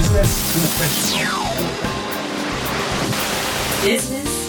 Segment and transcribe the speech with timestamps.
[0.00, 0.56] Business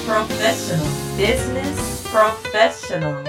[0.07, 0.79] Professional.
[1.17, 3.25] Business Professional.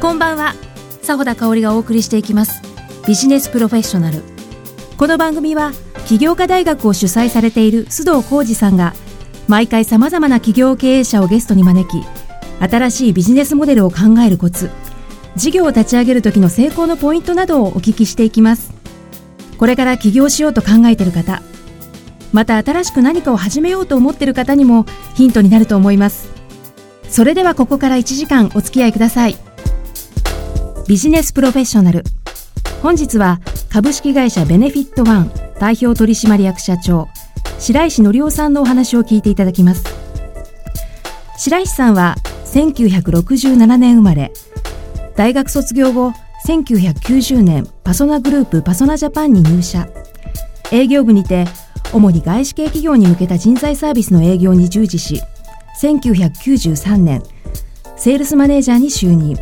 [0.00, 0.54] こんばんは。
[1.02, 2.62] 佐穂田香織がお送りしていきます。
[3.06, 4.22] ビジネスプロフェッショナル
[4.96, 5.72] この番組は
[6.06, 8.94] 起業家大学を主催されている須藤浩二さんが
[9.48, 12.06] 毎回様々な企業経営者をゲストに招き
[12.58, 14.70] 新しいビジネスモデルを考えるコツ
[15.36, 18.77] 事業を立ち上げる時の成功のポイントなどをお聞きしていきます
[19.58, 21.42] これから起業しようと考えている方
[22.32, 26.28] また新しく何かを始めようと思っている方にもヒントになると思います。
[27.08, 29.36] それではここから1時間お付き合いください。
[30.86, 32.04] ビジネスプロフェッショナル。
[32.82, 33.40] 本日は
[33.70, 37.08] 株式会社ベネフィットワン代表取締役社長
[37.58, 39.84] 白石則夫さんのお話を聞いていただきます。
[41.38, 44.32] 白石さんは1967年生まれ
[45.16, 46.12] 大学卒業後
[46.48, 49.86] 1990年パソナグループパソナジャパンに入社。
[50.72, 51.44] 営業部にて
[51.92, 55.20] 主に外資系企業に向けた人材サービスの営業に従事し
[55.78, 57.22] 1993年
[57.96, 59.36] セールスマネージャーに就任。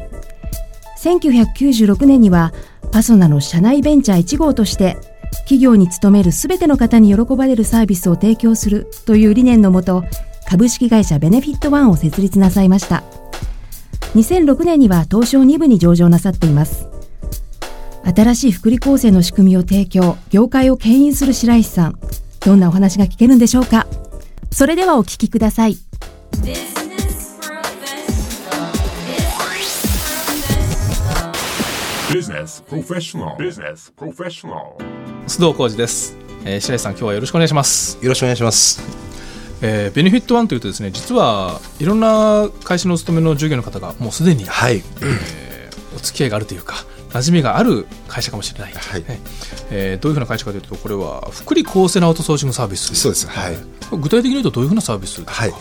[0.98, 2.52] 1996年には
[2.90, 4.96] パソナの社内ベンチャー1号として
[5.42, 10.02] 企業に勤めるすべての方に喜ばれるサービスを提供するという理念のもと
[10.48, 13.04] 株式会社ベネフィットワンを設立なさいました。
[14.16, 16.95] 2006年には東証2部に上場なさっています。
[18.14, 21.98] 新しい福利厚生の仕組みを提供業界を牽引する白石さん
[22.40, 23.86] どんなお話が聞けるんでしょうか
[24.52, 25.76] それではお聞きください
[32.12, 33.36] Business Professional Business Professional.
[33.36, 34.76] Business Professional.
[35.26, 38.80] 須藤浩二です、えー、白石さん今日はよろしくお願いします、よろしくお願いします。
[39.62, 44.76] えー、ベネフィットワンというとですね実はいろんな会社のお勤めの従業員の方がもうすでに、はい。
[44.76, 45.46] えー
[45.96, 49.00] お付き合いがあるというか馴染みがある会社かもしれない、はい。
[49.00, 49.20] ね
[49.70, 49.94] え。
[49.94, 52.94] ーどういうふうな会社かというとこれは福利厚生のアウトソーシングサービス。
[52.94, 53.26] そうです。
[53.26, 53.56] はい。
[53.92, 55.54] 具体的に言うとどういうふうなサービスですか、はい。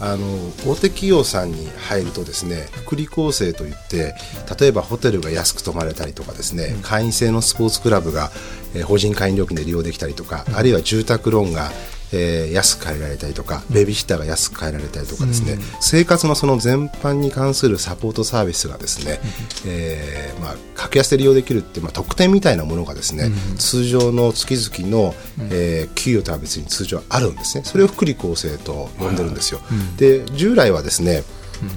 [0.00, 0.26] あの
[0.64, 4.14] 大手企業さんに入るとですね福利厚生といって
[4.60, 8.30] 例えばホテルが安く泊まれたりとかですね、会員制のスポーツクラブが、
[8.74, 11.70] えー法人会員料金で利用できたりとか、あるいは住宅ローンが
[12.12, 19.20] えー安く借りられたりとか、ベビーシッターが安く借りられたりとかですね、生活のその全般に関するサポートサービスがですね、
[19.66, 25.14] えーまあ、格安で利用できるっていう、まあ、特典みたいなものがですね、通常の月々の、
[25.50, 27.64] えー給与とは別に通常あるんですね。
[27.64, 29.60] それを福利厚生と呼んでるんですよ、
[29.96, 31.24] で従来はですね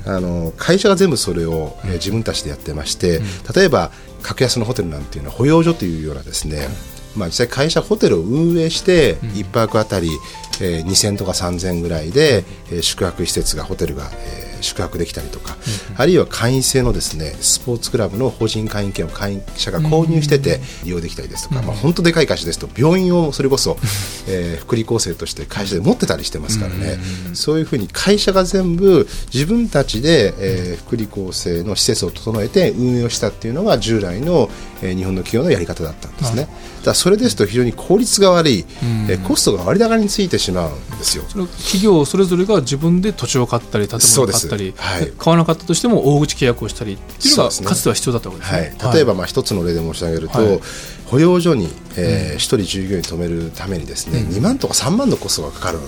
[0.06, 3.22] あの会社が全部それを、えー自分たちでやってまして、
[3.56, 6.68] 例えば格安のホテルなんていうのは保養所というようなですね、
[7.16, 10.10] まあ、実際会社ホテルを運営して1泊あたり、
[10.62, 15.58] えー2000とか3000ぐらいで、えー宿泊施設がホテルが、えー宿泊できたりとか、
[15.98, 23.76] あるいは会員制のですねスポーツクラブの法人会員権を会員者が購入してて利用できたりですとか、まあ、本当でかい会社ですと病院をそれこそ、
[24.28, 27.00] えー福利厚生として会社で持ってたりしてますからね、
[27.34, 34.48] そういうふうに会社が全部自分たちで、えー福利厚生の施設を整えて運営をしたっていうのが従来の、
[34.84, 36.48] えー日本の企業のやり方だったんですね。
[36.84, 38.66] だそれですと非常に効率が悪い、
[39.10, 41.24] えーコストが割高についてしまうんですよ。
[41.24, 45.06] 企業それぞれが自分で土地を買ったり建物を買ったり、はい。
[45.06, 50.60] で買わなかったとしても大口契約をしたりっていうのがかつては必要だったわけですはね、い、例えばまあ一つの例で申し上げると、はい。
[51.06, 55.82] 保養所にえー一、人従業員止めるためにですね、2万とか3万のコストがかかるん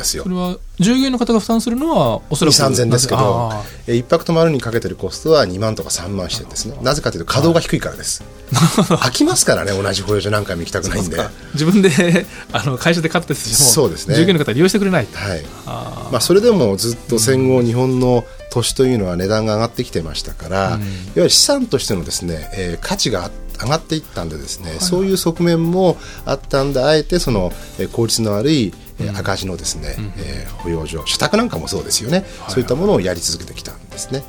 [0.00, 0.24] ですよ。
[0.24, 0.28] そ。
[0.28, 6.76] れは従業員の方が負担するのはおそらく2、3000ですけどあ、えー一泊泊まるにかけてるコストは2万とか3万してるんですね。
[6.82, 8.22] なぜかというと稼働が低いからです。
[8.52, 11.16] 飽きますからね、同じ保養所何回も行きたくないんで。
[11.16, 14.14] ー自分で あの会社で買っててもそうですね。
[14.16, 15.44] 従業員の方は利用してくれないはい。
[15.66, 20.78] あまあ、それでもずっと戦後、日本の都市というのは値段が上がってきてましたから、いわ
[21.16, 23.30] ゆる資産としてのですね、えー価値が
[23.62, 34.22] 上がっていったんでですね、そういう側面もあったんであえてその、えー効率の悪い、えー赤字のですね、えー保養所社宅なんかもそうですよね、そういったものをやり続けてきたんですね。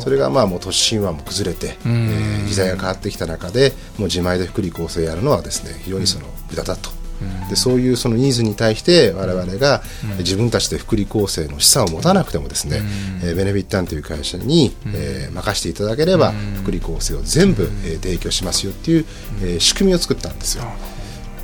[0.00, 6.90] それがまあもう都市神話も崩れて、えー時代が変わってきた中でもう自前で福利厚生やるのはですね非常にその無駄だと。
[7.50, 9.82] でそういうそのニーズに対して我々が
[10.18, 12.80] 自分たちで福利厚生の資産を持たなくてもですね、
[13.24, 16.30] えーベネフィッタンという会社に、えー任せていただければ
[16.62, 19.04] 福利厚生を全部、えー提供しますよっていう、
[19.42, 20.64] えー仕組みを作ったんですよ。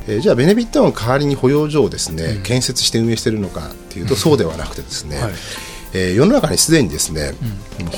[0.07, 5.31] えーじゃあベネフィットの代わりに保養所をですね、建設して運営しているのかっていうとそうではなくてですね、はい
[5.93, 7.33] えー世の中にすでにですね、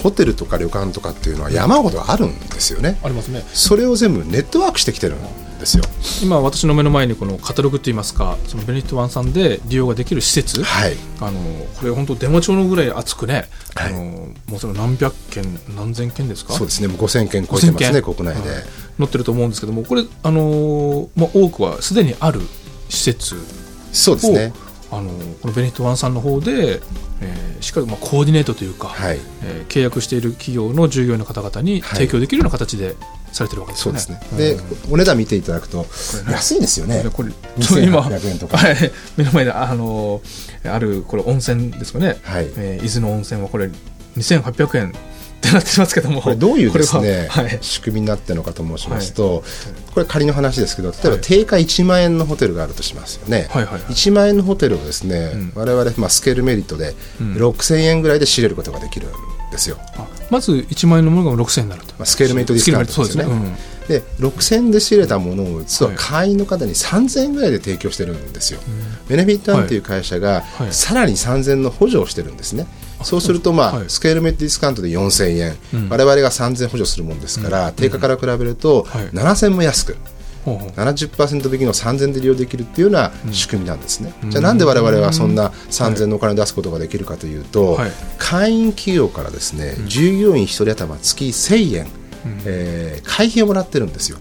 [0.04, 2.98] ホテルとか旅館とかっていうのは山ほどあるんですよね。
[3.04, 5.20] ありますねそれを全部ネットワークしてきてるん
[5.60, 5.84] ですよ。
[6.22, 10.94] 今私の目の前にこのカタログといいますかそのベネフィットワンさんで利用ができる施設、はい。
[11.20, 11.40] あの
[11.80, 15.44] これ本当デモ帳のぐらい厚くね、はいあのもうその何百件
[15.76, 16.54] 何千件ですか？
[16.54, 16.88] そうですね。
[16.88, 18.50] もう5000件超えてますね、5000国内で。
[18.52, 18.64] はい
[18.98, 22.42] 載ってると思うんですけどもこれあのーまあ、多くはすでにある
[22.90, 23.38] 施設を、
[23.92, 24.54] そうですね。
[24.90, 25.10] あの
[25.42, 26.82] このベネットワンさんの方で、
[27.22, 29.20] えーしっかりまあコーディネートというか、はい。
[29.44, 31.98] えー契約している企業の従業員の方々にはい。
[31.98, 32.96] 提供できるような形で
[33.34, 34.00] されてるわけですよね。
[34.00, 34.88] そうですね、うん。
[34.90, 35.86] でお値段見ていただくと
[36.30, 37.04] 安いですよね。
[37.04, 38.56] でこれ今2800円とか。
[38.58, 38.92] はい。
[39.18, 40.22] 目の前であの
[40.64, 42.50] あるこれ温泉ですかね、はい。
[42.56, 43.70] えー伊豆の温泉はこれ
[44.16, 44.94] 2800円
[45.48, 46.22] ってなってますけども。
[46.22, 47.58] これどういうですね、ははい。
[47.62, 49.44] 仕組みになってるのかと申しますと、
[49.94, 53.82] これ仮の話ですけど例えば定価1万円のホテルがあるとしますよね、はいはいはい。
[53.84, 55.52] 1万円のホテルをですね、ん。
[55.56, 57.36] 我々、まあ、スケールメリットでうん。
[57.36, 59.12] 6000円ぐらいで仕入れることができるん
[59.52, 63.36] ですよ、あまず1万円のものが6000円になると、まあ、スケールメイトディスカウントですよね。
[63.36, 63.58] ね、
[63.88, 65.98] で6000円で仕入れたものを実ははい。
[65.98, 68.60] 会員の方に3000円ぐらいで提供してるんですよ、
[69.08, 70.74] ベネフィットワンという会社がはい。
[70.74, 72.68] さらに3000円の補助をしてるんですね、
[73.04, 73.86] そうすると、まあはい。
[73.88, 75.90] スケールメディスカウントで4000円、うん。
[75.90, 79.10] 我々が3000円補助するもんですから、定価から比べるとはい。
[79.10, 79.98] 7000円も安く、
[80.46, 80.70] ほうほう。
[80.70, 87.92] 70%引きの3000円で利用できるっていうような仕組みなんですね、じゃあなんで我々はそんな3000円のお金を出すことができるかというと、はい。
[88.18, 91.88] 会員企業からですね、従業員1人頭月1000円、
[92.46, 94.18] えー会費をもらってるんですよ、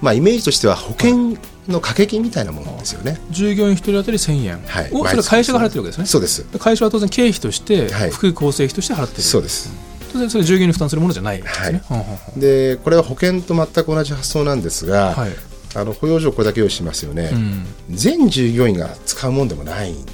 [0.00, 1.36] まあ、イメージとしては保険
[1.68, 4.90] の掛け金みたいなものですよね、従業員1人当たり1000円はい。
[4.92, 6.06] を、それは会社が払ってるわけですね。
[6.06, 6.50] そうです。
[6.52, 8.10] で会社は当然経費として、はい。
[8.10, 9.22] 福利厚生費として払ってる。
[9.22, 9.70] そうです。
[10.12, 11.82] 当然それ従業員に負担するものじゃないですね。
[11.88, 12.40] はい。
[12.40, 15.30] でこれは保険と全く同じ発想なんですが、はい。
[15.74, 17.66] あの保養所をこれだけ用意しますよね、うん。
[17.90, 20.06] 全従業員が使うもんでもないん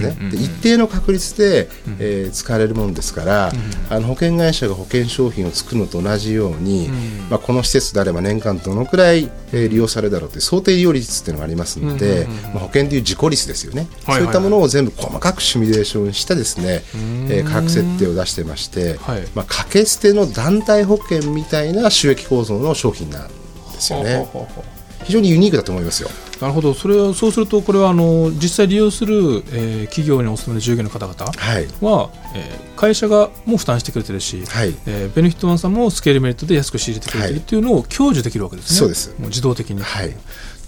[0.00, 0.38] ですね、うんうんうん。
[0.38, 1.68] で一定の確率で、
[1.98, 3.52] えー使われるものですから、
[3.90, 6.90] あの保険会社が保険商品を作るのと同じように、ん。
[7.28, 12.42] まあ、この施設であれば年間どのくらい、えー利用されるだろうという想定利用率っていうのがありますので、うんうんうん。
[12.42, 14.16] まあ、保険という自己率ですよね、はいはいはい。
[14.16, 16.82] そういったものを全部細かくシミュレーションしてですね、
[17.28, 19.22] えー価格設定を出してまして、はい。
[19.34, 24.16] まあ、掛け捨ての団体保険みたいな収益構造の商品なんですよね。
[24.16, 24.71] ほうほうほう
[25.04, 26.08] 非常にユニークだと思いますよ。
[26.40, 29.14] なるほどそれはそうするとこれはあの実際利用する、
[29.52, 38.78] えー企業にお勤めの従業員の方々はい、は、えー会社がもう負担してくれてるし、はいえーベネフィットワンさんもスケールメリットで安く仕入れてくれてるっていうのを享受できるわけですね。
[38.78, 39.80] そうですもう自動的に。
[39.80, 40.16] はい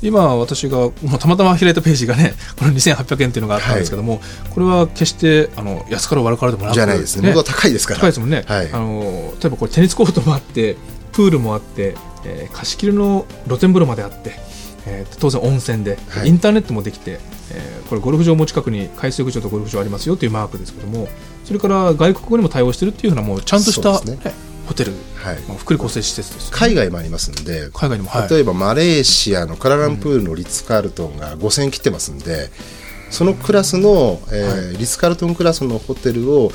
[0.03, 4.21] 今私がもうたまたま開いたページがね この2800円っていうのがあったんですけども、
[4.51, 7.29] これは決してあの安から悪からでもなくじゃないですね。
[7.29, 8.01] 元は高いですから。
[8.01, 10.77] 高いですもんね、はいあの例えばこれテニスコートもあって
[11.13, 14.33] プールもあって、えー貸し切りの露天風呂まであって、
[14.87, 16.29] えー当然温泉で、はい。
[16.29, 17.21] インターネットもできて、
[17.53, 21.09] えーこれゴルフ場も近くに海水浴場とゴルフ場ありますよというマークですけども
[21.45, 24.17] それから外国語にも対応してるっていうようなもうちゃんとした、ね。
[24.17, 25.41] ねホテル、はい。
[25.41, 32.51] まあ福利厚生施設です、海外もありますんで、海外にも、はい、例えばマレーシアのクアラランプールのリッツ・カールトンが5000切ってますんで、
[33.11, 36.51] そのクラスの、えーリッツ・カールトンクラスのホテルを、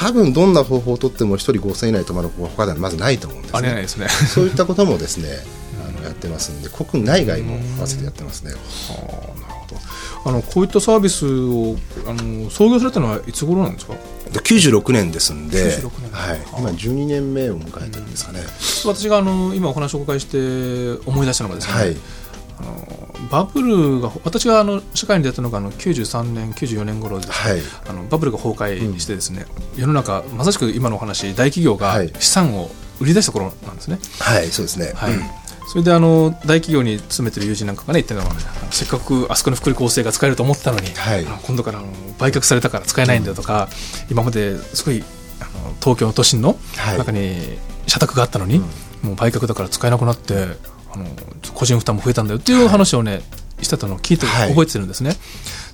[0.00, 3.58] 多分どんな方法をとっても1人5000以内泊まる方法は他ではまずないと思うんですね。
[3.58, 4.08] ありえないですね。
[4.08, 5.28] そういったこともですね、
[5.84, 8.52] あのやってますんで、国内外も合わせてやってますね。
[10.24, 11.76] あのこういったサービスを
[12.08, 13.94] あの創業されたのはいつ頃なんですか？
[14.32, 16.10] で96年ですんで、96年。
[16.10, 18.40] はい、今12年目を迎えてるんですかね。
[18.84, 21.96] 私があの今お話をお伺いして思い出したのがですね、はい、
[22.58, 32.12] あのバブルが私があの社会に出たのがあの93年94年頃です、はい、あのバブルが崩壊してですね、世の中まさしく今のお話大企業がはい。
[32.18, 32.70] 資産を
[33.00, 34.92] 売り出した頃なんですね、はい、そうですね。
[34.94, 35.12] はい。
[35.12, 35.22] うん。
[35.68, 38.34] それであの大企業に勤めてる友人なんかがね言ってるのは
[38.70, 41.26] せっかくあそこの福利厚生が使えると思ったのに、はい。
[41.26, 43.68] あの今度からあの売却されたから使えないんだよとか、
[44.10, 45.02] 今まですごい
[45.40, 46.98] あの東京の都心のはい。
[46.98, 48.60] 中に社宅があったのに、
[49.02, 50.56] もう売却だから使えなくなって
[50.96, 51.06] あの
[51.54, 53.22] 個人負担も増えたんだよっていう話をね、
[53.62, 54.48] してたのを聞いてはい。
[54.50, 55.16] 覚えてるんですね。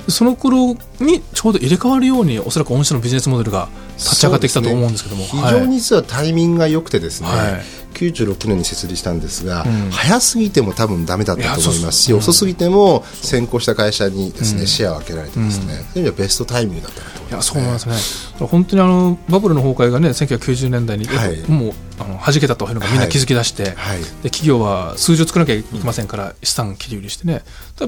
[0.07, 9.91] でその頃にちょうど入れ替わるようにおそらく御社のビジネスモデルが立ち上がってきたと思うんですけども、非常に実はタイミングが良くてですね、はい96年に設立したんですが、うん。
[9.91, 14.67] 早すぎても多分ダメだったと思いますし、うそう遅すぎても先行した会社にですね、うん。
[14.67, 18.47] シェアを分けられてですね、そういう意味ではベストタイミングだったなと思います、そう思いますね。
[18.47, 21.51] 本当にあのバブルの崩壊がね1990年代に、はい。
[21.51, 24.01] もうあの弾けたというのがみんな気づき出して、はい。
[24.23, 27.43] で企業は数字を作らなきゃいけませんから、資産切り売りしてね。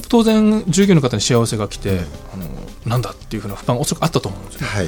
[0.09, 2.01] 当然従業員の方に幸せが来て、
[2.33, 2.47] あの
[2.87, 4.67] なんだっていうふうな不安がおそらくあったと思うんですよね。
[4.67, 4.87] はい、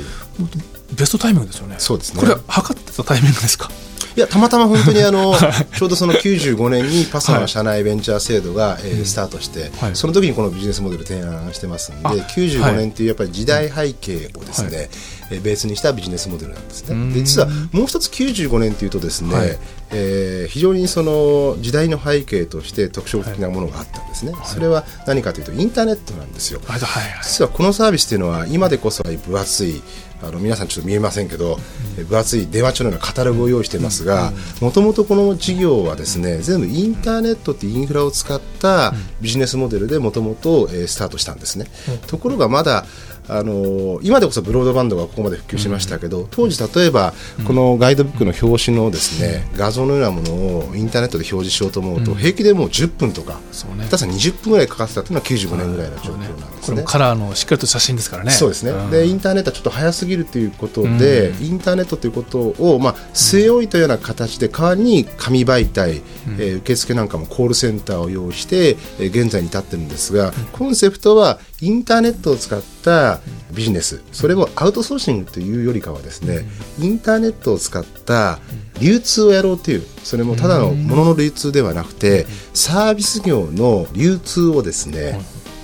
[0.93, 1.77] ベストタイミングですよね。
[1.79, 3.71] そうですねこれは測ってたタイミングですか？
[4.17, 5.35] いやたまたま本当にあの
[5.77, 16.95] ちょうどその95年にパサの社内ベンチャー制度が、えースタートして、はいその時にこのビジネスモデル提案してますんで、あ95年というやっぱり時代背景をですね、えーベースにしたビジネスモデルなんですね。
[16.95, 19.59] うんで実はもう一つ95年というとですね、はい
[19.91, 24.33] えー非常にその時代の背景として特徴的なものがあったんですね。
[24.47, 26.61] それは何かというとインターネットなんですよ。
[26.67, 29.83] はいはいはい実はこのサービスというのは今でこそ分厚い
[30.23, 31.59] あの皆さんちょっと見えませんけど、
[32.05, 41.67] 分厚い電話帳のようなカタログを用意していますがもともとこの事業はですね全部インターネットっていうインフラを使ったビジネスモデルでもともとえースタートしたんですね。
[42.07, 42.87] ところがまだ
[43.29, 47.13] あの今でこそブロードバンドがここまで普及しましたけど、当時例えば
[47.47, 50.33] このガイドブックの表紙のですね、画像のようなもの
[50.69, 53.85] をインターネットで表示しようと思うと、平気でもう10分とかそうね。
[53.85, 56.49] 下手したら20分ぐらいかかってたというのは95年ぐらいの状況なんですね。
[56.63, 56.85] これも。
[56.85, 58.31] カラーのしっかりと写真ですからね。
[58.31, 58.91] そうですね、ん。
[58.91, 66.03] でインターネットはちょっと早すぎるということで、インターネットということを、まあ、据え置いたような形で代わりに紙媒体、
[66.39, 73.21] えー受付なんかもコールセンターを用意して、えー現在に至ってるんですが、コンセプトはインターネットを使った
[73.53, 74.03] ビジネス。
[74.13, 76.47] それもアウトソーシングというよりかはですね、
[76.79, 78.41] インターネットを使った
[78.81, 85.21] 流通をやろうというそれもただのものの流通ではなくて、サービス業の流通をですね、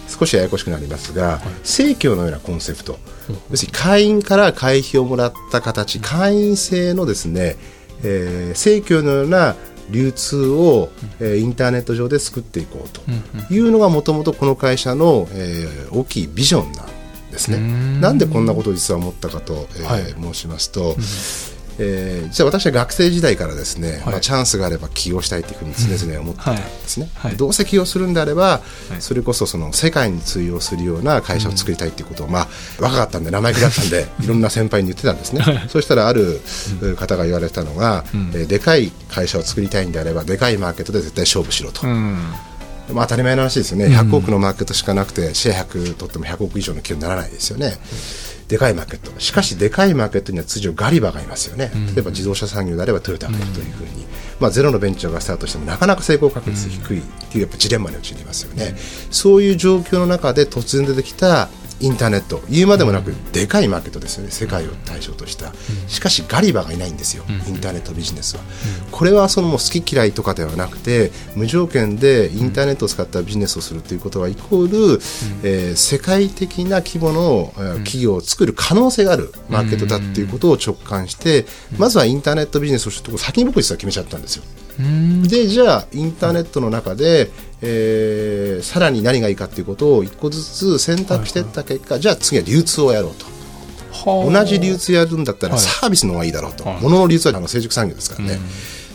[0.08, 2.98] 少しややこしくなりますが、正教のようなコンセプト、
[3.50, 7.56] 要するに会員から会費をもらった形、会員制のですね、
[8.02, 9.56] えー正教のような
[9.90, 13.02] 流通を、えーインターネット上で作っていこうと
[13.52, 16.86] いうのがもともとこの会社の、えー大きいビジョンなん
[17.30, 17.58] ですね。
[18.00, 20.34] なんでこんなことを実は思ったかと、えーはい。
[20.34, 20.96] 申しますと、
[21.78, 24.00] えー実は私は学生時代からですね、はい。
[24.12, 27.30] まあ、チャンスがあれば起業したいというふうに常々思ってたんですね、はい。
[27.30, 27.36] はい。
[27.36, 28.60] どうせ起業するんであれば、は
[28.98, 29.02] い。
[29.02, 32.48] それこそその世界に通用するような会社を作りたいということを、まあ、
[32.80, 35.66] 若かったんで生意気だったんで いろんな先輩に言ってたんですね。
[35.70, 36.40] そうしたらある
[36.96, 41.86] 方が言われたのが、えーでかい会社を作りたいんであればでかいマーケットで絶対勝負しろと。
[41.86, 42.18] うん。
[42.92, 47.76] まあ、当たり前の話ですよね、100億のマーケットしかなくて、シェア100取っても100億以上の企業にならないですよね、
[48.52, 54.06] でかいマーケット、しかし、でかいマーケットには通常、ガリバがいますよね、例えば自動車産業であればトヨタがいるというふうに、
[54.40, 58.76] まあ、ゼロのベンチャーがスタートしても、なかなか成功確率低いっていうやっぱジレンマに陥りますよね、
[59.10, 61.48] そういう状況の中で突然出てきた
[61.82, 65.52] インターネット、言うまでもなく、でかいマーケットですよね、世界を対象とした、
[65.88, 68.42] しかしガリバがいないんですよ、インターネットビジネスは。
[68.90, 75.00] これはそのもう好き嫌いとかではなくて、無条件でインターネットを使ったビジネスをするということは、イコール、
[75.42, 81.46] えー世界的な規模のえー企業を作る可能性があるマーケットだっていうことを直感して、
[81.78, 84.44] まずはインターネットビジネスをするところ、先に僕実は決めちゃったんですよ。
[85.28, 87.30] でじゃあインターネットの中で、
[87.62, 93.26] えーさらに何がいいかということを一個ずつ選択していった結果、じゃあ次は流通をやろうと。
[94.04, 95.62] 同じ流通やるんだったらはい。
[95.62, 96.80] サービスの方がいいだろうと、はい。
[96.80, 98.40] 物の流通はあの成熟産業ですからね、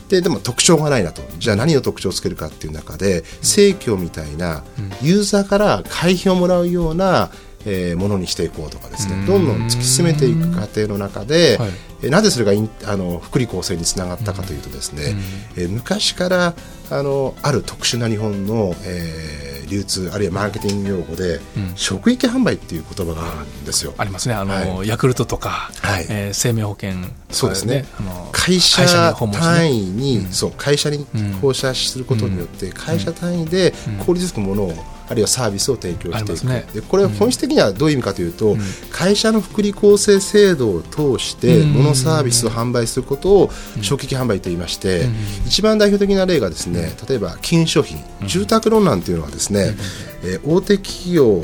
[0.10, 1.22] ででも特徴がないなと。
[1.38, 4.64] じゃあ何の特徴をつけるかっていう中で生協みたいな
[5.02, 7.30] ユーザーから会費をもらうような、
[7.66, 9.26] えーものにしていこうとかですね。
[9.28, 11.70] どんどん突き進めていく過程の中で、はい。
[11.70, 12.52] えーなぜそれが
[12.86, 15.16] あの福利厚生につながったかというとですね、
[15.56, 16.54] えー昔から
[16.90, 21.40] あのある特殊な日本の、えー流通あるいはマーケティング用語で、
[21.76, 23.94] 職域販売っていう言葉があるんですよ。
[23.98, 24.36] ありますね。
[24.36, 26.06] あの、はヤクルトとか、はい。
[26.10, 27.86] えー生命保険とかそうですね。
[28.32, 31.06] 会社単位に、そう会社に
[31.42, 33.74] 放射することによって、会社単位で
[34.06, 34.74] 効率よくものを、
[35.10, 36.66] あるいはサービスを提供していく、ね。
[36.74, 38.58] でこれ本質的にはどういう意味かというと、
[38.92, 41.74] 会社の福利厚生制度を通してうん。
[41.78, 45.06] 物サービスを販売することを職域販売と言いまして、
[45.46, 49.76] 一番代表的な例がですね例えば金融商品、住宅ローンなんていうのはですね、
[50.24, 51.44] えー大手企業を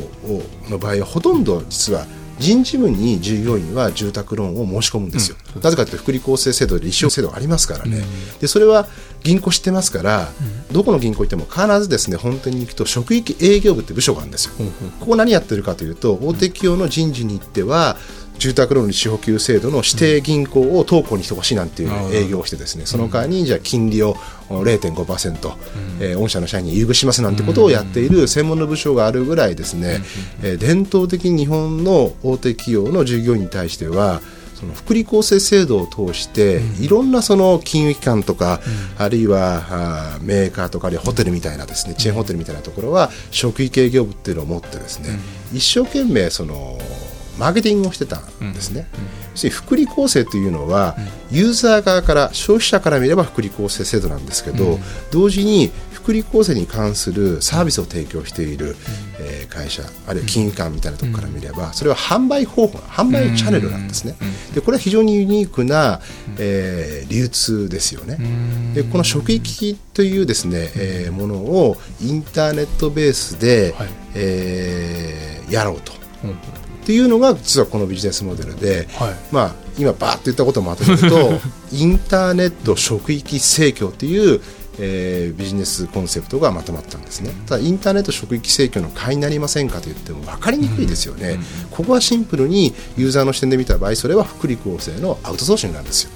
[0.69, 2.05] の場合はほとんど実は
[2.43, 8.03] 人事部に従業員は住宅ローンを申し込むんですよ、なぜかというと福利厚生制度で立証制度がありますからね、
[8.41, 8.87] でそれは
[9.23, 10.27] 銀行知ってますから、
[10.71, 14.53] どこの銀行行っても必ずですね本店に行くと職域営業部って部署があるんですよ、
[14.99, 17.95] ここ何やってるかというと大手企業の人事に行っては
[18.43, 24.15] 住宅ローンの利子補給制度の指定銀行を当行にしてほしいなんていう営業をしてですねその代わりにじゃあ金利を
[24.49, 25.55] 0.5%、
[26.01, 30.01] えー御社の社員に優遇しますなんてことをやっている専門の部署があるぐらいですね、
[30.41, 34.21] えー伝統的に日本の大手企業の従業員に対しては
[34.55, 38.61] その福利厚生制度を通して、いろんなその金融機関とか、
[38.97, 45.19] あるいはメーカーとかあるいはホテルみたいなですね、チェーンホテルみたいなところは職域営業部っていうのを持ってですね、
[45.53, 46.77] 一生懸命その
[47.37, 48.87] マーケティングをしてたんですね。
[49.31, 50.95] 要するに福利厚生というのは、
[51.31, 54.79] ユーザー側から消費者から見れば福利厚生制度なんですけど、
[55.11, 58.75] 同時に福利厚生に関するサービスを提供している、
[59.19, 64.15] えー会社あるいは金融機関みたいなところから見れば、それは販売方法販売チャンネルなんですね。
[64.55, 66.01] でこれは非常にユニークな、
[66.37, 68.17] えー流通ですよね。
[68.73, 73.89] でこの職域というですね、えーものをインターネットベースで、はい。
[74.15, 75.91] えーやろうと。
[76.83, 79.15] っていうのが実はこのビジネスモデルで、はい。
[79.31, 81.31] まあ、今バーッと言ったことをまとめると
[81.71, 84.41] インターネット職域制御っていう、
[84.79, 87.31] えービジネスコンセプトがまとまったんですね。
[87.47, 91.39] ただインターネット職域制御の会になりませんかと言っても分かりにくいですよね、
[91.71, 96.11] ここはシンプルにユーザーの視点で見た場合それは福利厚生のアウトソーシングなんですよ、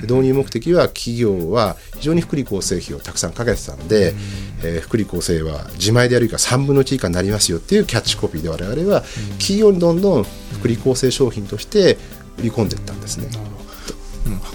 [0.00, 4.14] で導入目的は企業は非常に福利厚生費をたくさんかけてたんで、
[4.62, 9.02] えー福利厚生は自前でやる以下3分の1以下になりますよっていうキャッチコピーで我々は
[9.38, 11.98] 企業にどんどん福利厚生商品として
[12.38, 13.28] 売り込んでいったんですね。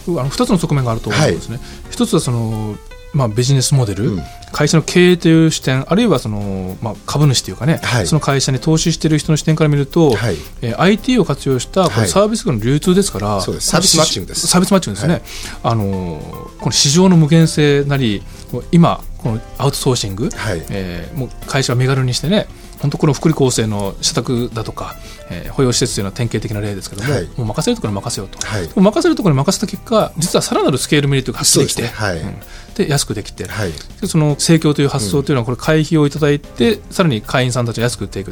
[0.08, 0.20] うん。
[0.20, 1.60] あの2つの側面があると思うんですね、
[1.90, 2.78] 一つはその、
[3.18, 4.24] まあ、ビジネスモデル、うん。
[4.52, 8.08] 会社の経営という視点あるいはその、まあ、株主というかね、はい。
[8.08, 10.36] その会社に投資している人の視点から見ると、はい。
[10.62, 12.02] えー IT を活用したこはい。
[12.04, 13.68] のサービスの流通ですから、そうです。
[13.70, 14.48] サービスマッチングです。
[14.48, 15.22] サービスマッチングですね、
[15.64, 18.24] あのーこの市場の無限性なり
[18.72, 20.64] 今このアウトソーシング、はい。
[20.70, 22.48] えーもう会社を身軽にしてね
[22.80, 24.96] 本当この福利厚生の社宅だとか、
[25.30, 27.26] えー保養施設というのは典型的な例ですけども、はい。
[27.38, 28.70] もう任せるところに任せようと、はい。
[28.76, 32.20] 任せるところに任せた結果実はさらなるスケールメリットが発生できてねはい。
[32.20, 32.40] うん。
[32.76, 33.72] で安くできて、はい。
[34.02, 38.32] でその盛況という発想というのはこれ会費をいただいて、さらに会員さんたちが安く売っていく、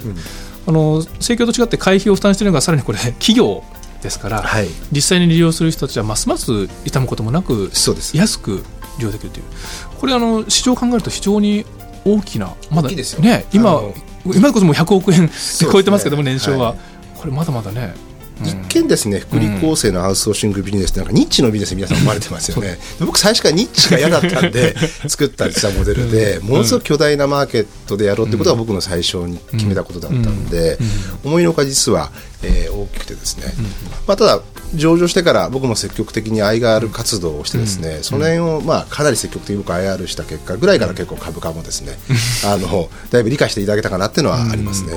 [0.67, 3.63] あの盛況と違って会費を負担しているのがさらにこれ企業
[4.03, 4.67] ですから、はい。
[4.91, 7.71] 実際に利用する人たちはますます痛むこともなく
[8.13, 8.63] 安く
[8.99, 9.45] 利用できるという。
[9.99, 11.65] これあの市場を考えると非常に
[12.05, 13.21] 大きなまだですよ。
[13.21, 13.81] ね今
[14.34, 15.29] 今こそもう100億円
[15.72, 16.77] 超えてますけども年商は、はい。
[17.20, 17.94] これまだまだね、
[18.41, 18.48] うん。
[18.48, 22.77] 一見ですね福利厚生のアウトソーシングビジネスってなんかニッチのビジネスに皆さん思われてますよね。
[23.00, 24.75] 僕最初からニッチが嫌だったんで
[25.08, 30.77] 作った実はモデルでものすごく巨大なマーケットでやろうってことが僕の最初に決めたことだったんで
[31.24, 32.12] 思いのほか実は、
[32.44, 33.53] えー大きくてですね、
[34.08, 34.41] まあ、ただ
[34.74, 41.98] 上場してから僕も積極的に IR 活動をしてですね、その辺をまあかなり積極的に僕 IR した結果ぐらいから結構株価もですね、
[42.45, 44.93] あのだいぶ理解していただけたかなっていうのはありますね。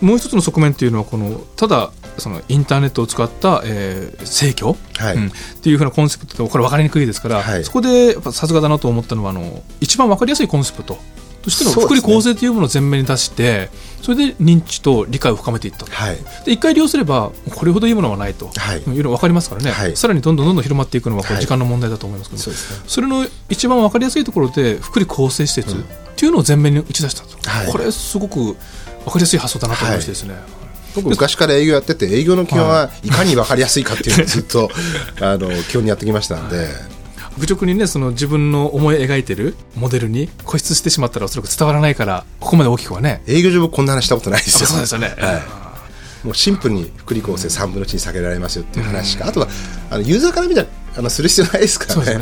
[0.00, 5.16] もう一つの側面っていうのはこのただそのインターネットを使った、えー、盛況、はい。
[5.16, 5.26] うん。
[5.28, 5.30] っ
[5.62, 7.64] ていうふうなコンセプトとこれ分かりにくいですから、はい。
[7.64, 10.98] そこでさすがだなと思ったのはあの一番分かりやすいコンセプト
[11.42, 13.70] としての福利厚生というものを前面に出して
[14.02, 15.92] それで認知と理解を深めていったと。
[15.92, 16.16] はい。
[16.44, 18.80] で一回利用すればこれほどいいものはないと、はい。
[18.80, 19.96] いうの分かりますからね、はい。
[19.96, 22.84] さらにどんどんどんどん広まっていくのはこ時間の問題だと思いますけど、そうですね。
[22.86, 25.82] それの一番分かりやすいところで福利厚生施設っ
[26.16, 27.72] ていうのを前面に打ち出したと、はい。
[27.72, 28.56] これすごく分か
[29.16, 30.34] りやすい発想だなと思いましてですね、
[30.94, 34.70] 僕昔から営業やってて営業の基本はいかに分かりやすいかっていうのをずっと
[35.20, 36.68] あの基本にやってきましたんで、
[37.38, 43.22] 愚直にねその自分の思い描いてるモデルに固執してしまったらおそらく伝わらないからここまで大きくはね。
[43.26, 44.68] 営業上僕こんな話したことないですよ。
[44.68, 45.40] そうですよね、は
[46.24, 49.48] い、もうシンプルに福利厚生3分の1に下げられますよっていう話しか、あとは
[49.90, 52.02] あのユーザーから見たらあのする必要ないですからね。
[52.02, 52.18] そうです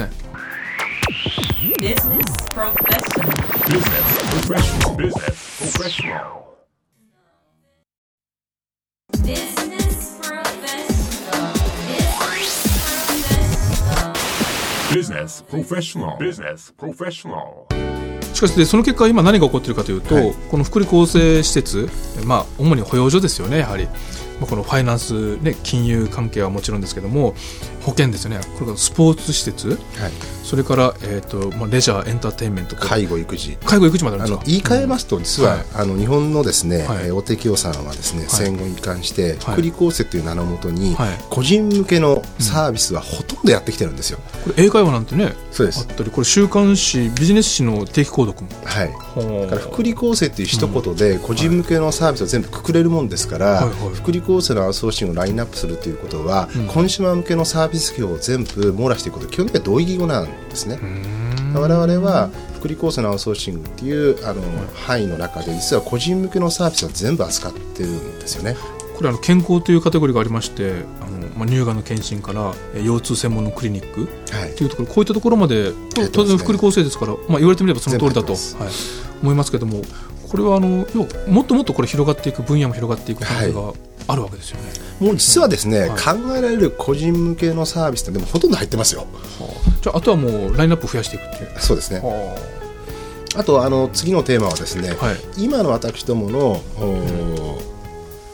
[9.66, 9.67] ね
[14.98, 16.16] Business professional.
[16.18, 17.68] Business professional.
[18.34, 21.88] しかしでその結果今何が起こっているかというと、はいこの福利厚生施設、
[22.24, 23.92] まあ、主に保養所ですよねやはり、ま
[24.42, 27.34] あ、このファイナンス、ね、金融関係はもちろんですけども
[27.88, 28.38] 保険ですね。
[28.54, 29.68] これからスポーツ施設。
[29.68, 29.78] はい、
[30.44, 32.76] それから、えーとまあ、レジャーエンターテインメント。
[32.76, 33.56] 介護育児。
[33.64, 35.66] 介護育児まであるんあですかの言い換えますと実は、はい。
[35.74, 37.06] あの日本のですね、はい。
[37.06, 39.54] えー大手企業さんはですね、戦後一貫してはい。
[39.54, 41.10] 福利厚生という名のもとに、はい。
[41.30, 44.18] 個人向けのサービスはほとんどやってきてるんですよ。
[44.44, 45.86] これ英会話なんてねそうです。
[45.88, 48.48] あったりこれ週刊誌ビジネス誌の定期購読も。
[48.64, 48.92] はい。
[48.92, 56.66] ほだから福利厚生っていう一言で個人向けのサービスを全部くくれるもんですから、福利厚生のアウトソーシングをラインナップするということは、うん。
[56.66, 60.78] コンシューマー向けのサービス業を全部網羅していくこと基本的には同意義語なんですね。
[61.54, 64.42] 我々は福利厚生のアウトソーシングっていうあの
[64.74, 68.56] 範囲の中で実は個人向けのサービスは全部扱ってるんですよね。
[68.96, 75.72] これあの健康というカテゴリーがありましてあの、まあ、乳がんの検診からえー腰痛専門のクリニックはいうところこういったところまで
[76.12, 78.42] 当然福利厚生ですから、まあ、言われてみればその通りだと、はい、
[79.22, 79.82] 思いますけども
[80.28, 80.84] これはあの
[81.28, 83.72] もっともっとこれ広がっていく分野も広がっていく可能性が
[84.08, 84.87] あるわけですよね。
[85.00, 89.06] もう実はですね、はい考えられる個人向けのサービスってでもほとんど入ってますよ。
[89.80, 91.50] じゃああとはもうラインナップ増やしていくっていう。
[91.58, 92.00] そうですね。
[92.00, 92.36] は
[93.36, 96.38] あとあの次のテーマはですね、はい今の私どもの
[96.78, 97.58] お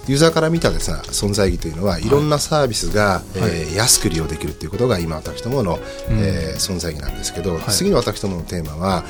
[0.07, 7.61] ユーザーから見たですね存在意義というのはいろんなサービスが、えー安く利用できるということが今私どもの、えー存在意義なんですけど、い。
[7.71, 9.05] 次の私どものテーマは、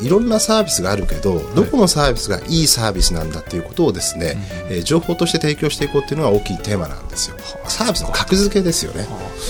[0.00, 4.36] いろんなサービスがあるけどどこのサービスがいいサービスなんだっていうことをですね、
[4.68, 7.36] えー情報として提供していこうっていうのが大きいテーマなんですよ。
[7.68, 9.06] サービスの格付けですよね。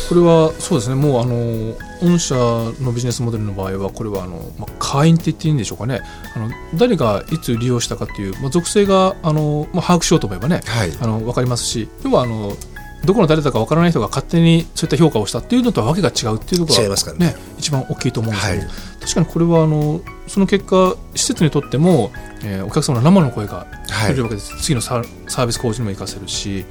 [0.09, 0.95] これはそうですね。
[0.95, 6.01] もうあの御社のビジネスモデルの場合はこれはあの、まあ、会員って言っていいんでしょうかね。
[6.35, 10.93] あの誰がいつ利用したかっていう、まあ、属性があの、まあ、把握しようと思えばね、はい。
[11.01, 12.57] あの分かりますし要はあの
[13.05, 17.27] どこの誰だか分からない人が勝手にそういった評価をしたっていうのとはわけが違うっていうところが違いますからね。
[17.27, 18.71] ね一番大きいと思うんですけど、はい。
[19.01, 22.13] 確かにこれはあのその結果施設にとっても、
[22.45, 24.13] えーお客様の生の声がはい。
[24.13, 26.65] 出るわけです、次のササービス向上にも活かせるし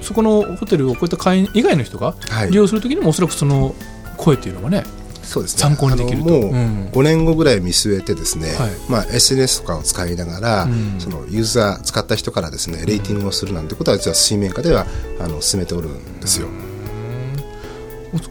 [0.00, 2.50] そこのホテルをこういった会員以外の人がはい。
[2.50, 3.74] 利用するときにもおそらくその
[4.22, 4.84] 声っていうのはね、
[5.22, 5.60] そうですね。
[5.62, 6.28] 参考にできると。
[6.28, 6.88] もううん。
[6.92, 8.70] 5年後ぐらい見据えてですね、はい。
[8.88, 10.96] まあ、SNS とかを使いながら、うん。
[10.98, 14.86] そのユーザー使った人からですねレーティングをするなんてことは実は水面下では
[15.20, 16.48] あの進めておるんですよ。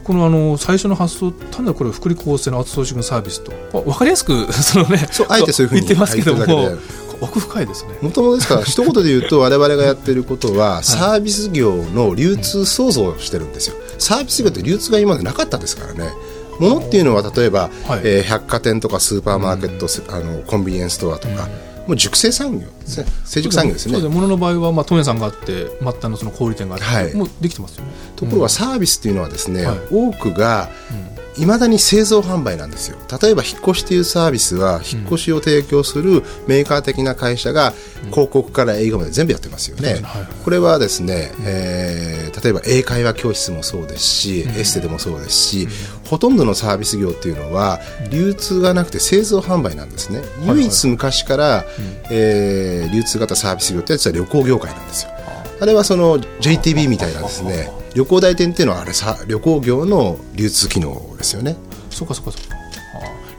[0.04, 3.52] このあの最初の発想単なるこれ福利厚生のアウトソーシングサービスと。
[3.76, 6.46] わ分かりやすくそのねそうあえてそういうふうに言ってますけども
[7.22, 7.98] 奥深いですね。
[8.02, 13.76] もともとですから一言で言うと我々がやってることはサービス業の流通創造をしてるんですよ。
[14.00, 16.12] サービス業って流通が今までなかったですからね。
[16.60, 18.02] 物っていうのは例えば、はい。
[18.04, 21.48] えー百貨店とかスーパーマーケット、あのコンビニエンスストアとか、
[21.88, 23.06] もう熟成産業ですね。
[23.26, 24.00] 成熟産業ですよね。
[24.00, 27.14] そうで物の場合はまあ問屋さんがあって末端のその小売店があって、はい。
[27.16, 27.92] もうできてますよね。
[28.16, 29.78] ところがサービスっていうのはですね、はい。
[29.92, 30.70] 多くが
[31.38, 32.98] いまだに製造販売なんですよ。
[33.22, 37.74] 例えば引っ越しというサービスは引っ越しを提供するメーカー的な会社が
[38.10, 40.08] 広告から営業まで全部やってますよね、そうですね。
[40.10, 45.68] はいこれはですね、えー例えば英会話教室もそうですし、エステでもそうですし、
[46.08, 51.66] ほとんどのサービス業っていうのは流通がなくて製造販売なんですね、はい唯一昔から、
[52.10, 55.12] えー流通型サービス業って実は旅行業界なんですよ。
[55.60, 61.56] あれはその JTB みたいなですね 旅行代理店っていうのはあれさ旅行業の流通機能ですよね
[61.90, 62.62] そうかそうかそうか。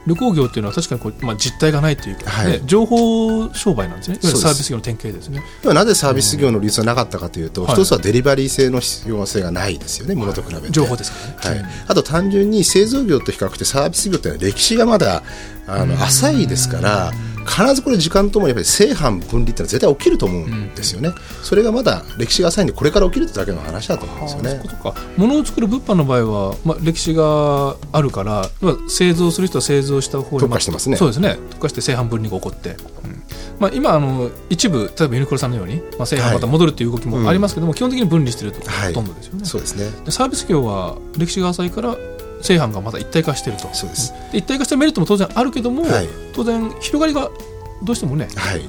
[0.07, 4.17] 旅行業っていうのは確かにこう、まあ、実態がないというか、ねはい情報商売なんですね。
[4.21, 5.43] サービス業の典型ですね。
[5.63, 10.71] ではなぜサービス業の流通がなかったかというと、はい一つはデリバリー性の必要性がないですよね、ものと比べて。
[10.71, 11.63] 情報ですからね。
[11.63, 15.23] はい、あと単純に製造業と比較してサービス業ってのは歴史がまだ
[15.67, 17.13] あの浅いですから
[17.47, 21.11] 必ずこれ時間ともにやっぱり正反分離ってのは絶対起きると思うんですよね、
[21.43, 24.61] それがまだ歴史が浅いんでこれから起きるってだけの話だと思うんですよね。
[24.63, 24.95] ことか。
[25.17, 28.51] 物を作る物販の場合は、まあ、歴史があるから
[28.89, 30.97] 製造する人は製造した方に特化してますね。
[30.97, 31.39] そうですね。
[31.51, 33.23] 特化して正反分離が起こって、うん
[33.59, 41.97] まあ、今あの一部例えばユニクロさんのように、まあ、正反また戻るっていう動きもありますけども、基本的に分離しているところがはいほとんどですよね、そうですねでサービス業は歴史が浅いから
[42.43, 43.69] 正反がまた一体化していると。
[43.73, 44.13] そうです。
[44.33, 46.09] で一体化したメリットも当然あるけども、はい。
[46.35, 47.31] 当然広がりが
[47.83, 48.29] どうしてもね。
[48.37, 48.69] はい。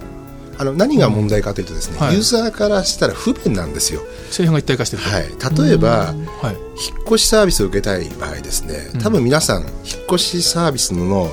[0.55, 2.13] あの何が問題かというとですね、はい。
[2.13, 5.19] ユーザーからしたら不便なんですよ、正反が一体化していると、は
[5.63, 6.55] い、例えばはい。
[6.73, 9.69] 引っ越しサービスを受けたい場合ですね多分皆さん引っ
[10.05, 11.29] 越しサービスの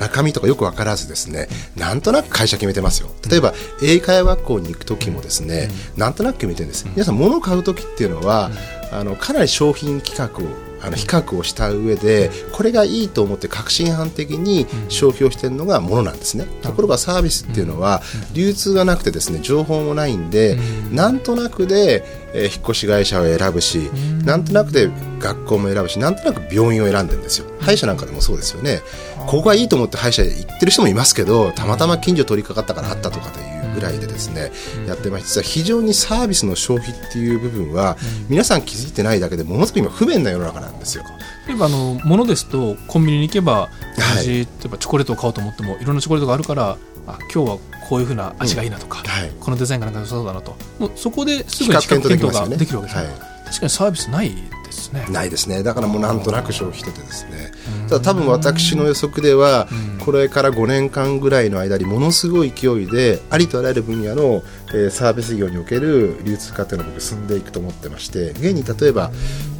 [0.00, 3.10] 中身とかよく分からずですねなんとなく会社決めてますよ。
[3.28, 3.52] 例えば
[3.82, 6.86] 英会話学校に行く時もですねなんとなく決めてるんです。
[6.92, 8.50] 皆さん物を買う時っていうのは
[8.90, 16.46] あのかなり商品企画をあの比較をした上でこれがいいと思って確信犯的に消費をしているのが物なんですね。
[16.62, 18.02] ところがサービスっていうのは
[18.34, 20.58] 流通がなくてですね情報もないんで
[20.90, 23.78] なんとなくでえー引っ越し会社を選ぶし
[24.24, 24.90] なんとなくで
[25.20, 27.46] 学校も選ぶしなんとなく病院を選んでるんですよ。
[27.60, 28.80] 歯医者なんかでもそうですよね。
[29.26, 34.52] ここがいいと思って歯医者へ行ってる人もいますけどたまたま近所通りかかったからあったとかというぐらいでですね
[34.86, 37.96] やってまして実は非常にサービスの消費っていう部分は
[38.28, 41.04] 皆さん気づいてないだけでものすごく今不便な世の中なんですよ。
[41.46, 43.68] 例えばあの物ですとコンビニに行けばは
[44.14, 44.16] い。
[44.16, 47.58] 同じ、例えばチョコレートを買おうと思ってもいろんなチョコレートがあるからあ今日は
[47.88, 49.32] こういうふうな味がいいなとか、はい。
[49.40, 50.56] このデザインがなんか良さそうだなと。
[50.78, 53.18] もうそこですぐに比較検討ができるわけですよ、はい。
[53.46, 54.32] 確かにサービスない
[54.74, 55.06] ですね。
[55.10, 55.62] ないですね。
[55.62, 57.52] だからもうなんとなく消費しててですね。
[57.88, 59.68] ただ多分私の予測では
[60.04, 69.10] これから5年間ぐらいの間にものすごい勢いでありとあらゆる分野の、えーサービス業における流通過程の僕進んでいくと思ってまして現に例えば、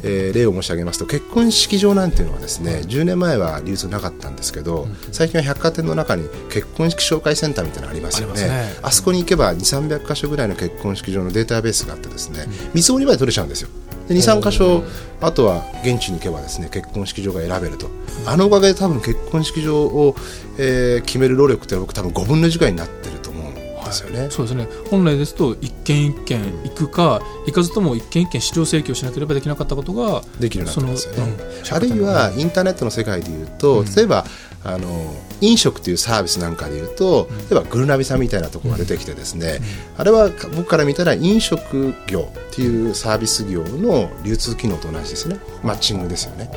[0.03, 8.41] えー例を申し上げますと結婚式場なんていうのはですね10年前は流通なかったんですけど最近は百貨店の中に結婚式紹介センターみたいなのありますよね。
[8.47, 8.73] ね。
[8.81, 13.69] あそこに行けば2 3 0 0箇所ぐらいの結婚式場のデータベースがあってですね水売り場で取れちゃうんですよ
[14.07, 14.83] で23箇所
[15.21, 17.87] あとは現地に行けばですね結婚式場が選べると。
[18.25, 20.15] あのおかげで多分結婚式場を、
[20.57, 24.67] えー決める労力って僕多分5分の1ぐらいになってると思うんですよね、そうですね。
[24.89, 31.37] 本来ですと一軒一軒行くか行かずとも一軒一軒市場請求しなければできなかったことができるようになってますよね、
[31.71, 34.25] あるいはインターネットの世界でいうと、例えば
[34.63, 39.59] あの飲食というサービスなんかでいうと例えばグルナビさんみたいなところが出てきてですね、
[39.97, 45.37] あれは僕から見たら飲食業っていうサービス業の流通機能と同じですね。
[45.63, 46.49] マッチングですよね。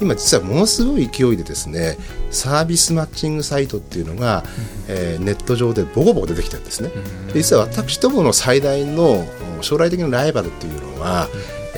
[0.00, 1.96] 今実はものすごい勢いでですね
[2.30, 4.44] サービスマッチングサイトっていうのが、
[4.86, 6.90] えーネット上でボコボコ出てきてるんですね、
[7.32, 9.26] で実は私どもの最大の
[9.60, 11.28] 将来的なライバルっていうのは、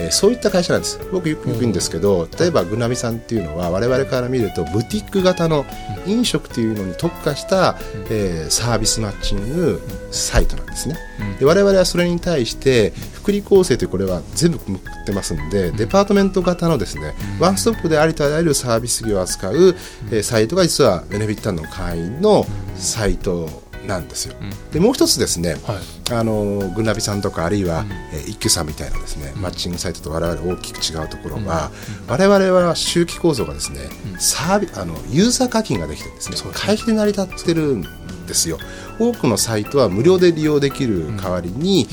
[0.00, 1.00] えーそういった会社なんです。
[1.12, 5.64] 僕よく言うんですけど例えばグナビさんっていうのは我々から見るとブティック型の
[6.06, 7.76] 飲食っていうのに特化した、
[8.10, 10.96] えーサービスマッチングサイトなんですね、
[11.38, 19.76] で我々はそれに対して福利厚生というこれは全部組ってますんで、デパートメント型のですね、ワンストップでありとあらゆるサービス業を扱う、
[20.10, 23.48] えーサイトが実はベネフィットの会員のサイト
[23.86, 24.34] なんですよ、
[24.72, 26.14] でもう一つですね、はい。
[26.14, 31.70] あのグナビさんとかあるいは、えー一休さんみたいなですね、マッチングサイトと我々大きく違うところは、
[32.06, 33.80] 我々は周期構造がですね、
[34.18, 36.36] サービあのユーザー課金ができてですね。
[36.52, 37.86] 会費で成り立ってるん
[38.26, 38.58] ですよ。
[38.98, 41.88] 多くのサイトは無料で利用できる代わりに、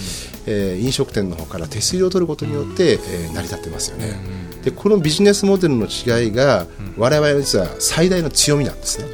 [0.46, 4.20] えー飲食店の方から手数料を取ることによって、えー成り立ってますよね、
[4.64, 9.06] でこのビジネスモデルの違いが、我々の実は最大の強みなんですね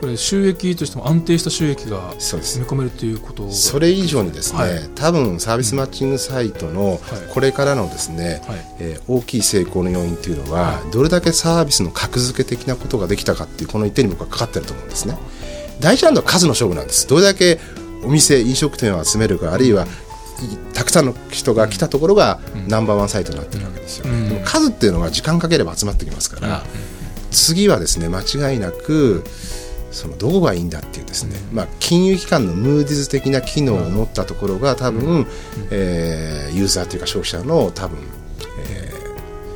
[0.00, 3.52] これ収益としても安定した収益が見込めるということが。
[3.52, 4.88] それ以上にですね、はい。
[4.94, 7.00] 多分サービスマッチングサイトの
[7.32, 8.66] これからのですね、はい。
[8.80, 15.16] えー大きい成功の要因というのは、どれだけサービスの格付け的なことができたかっていうこの一点に僕はかかってると思うんですね。
[15.80, 17.06] 大事なのは数の勝負なんです。
[17.06, 17.60] どれだけ
[18.04, 19.88] お店飲食店を集めるかあるいはい
[20.74, 24.28] たくさんの人が来たところがナンバーワンサイトになってるわけですよ、うん。
[24.28, 26.62] でも数っていうのは時間かければ集まってきますから、
[27.30, 29.24] 次はですね間違いなく
[29.96, 35.26] そのどこがいいんだっていうですね、まあ、金融機関のムーディズ的な機能を持ったところが多分、
[35.70, 37.98] えーユーザーというか消費者の多分、
[38.70, 38.96] えー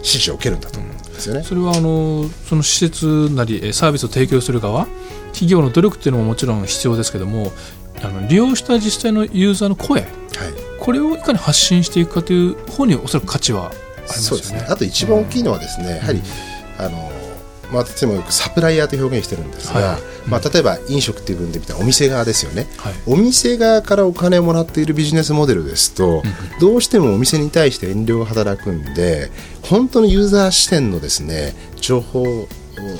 [0.03, 1.43] 支持を受けるんだと思うんですよね。
[1.43, 4.87] それはあのその施設なりえーサービスを提供する側
[5.33, 7.53] 企業の努力っていうのももちろん必要ですけども
[8.03, 10.11] あの利用した実際のユーザーの声はい
[10.81, 13.77] これをいかに発信していくかという方におそらく価値はあり
[14.09, 14.23] ますよね。
[14.23, 14.67] そうですね。
[14.71, 16.23] あと一番大きいのはですね、やはり、
[16.79, 17.13] あの、
[17.73, 20.01] まあ、私もよくサプライヤーと表現してるんですが、はい。
[20.29, 22.95] まあ、例えば飲食っていう分で見たらお店側ですよね、はい。
[23.07, 26.23] お店側からお金をもらっているビジネスモデルですと、
[26.61, 29.31] どうしてもお店に対して遠慮が働くんで
[29.63, 32.47] 本当のユーザー視点のですね情報を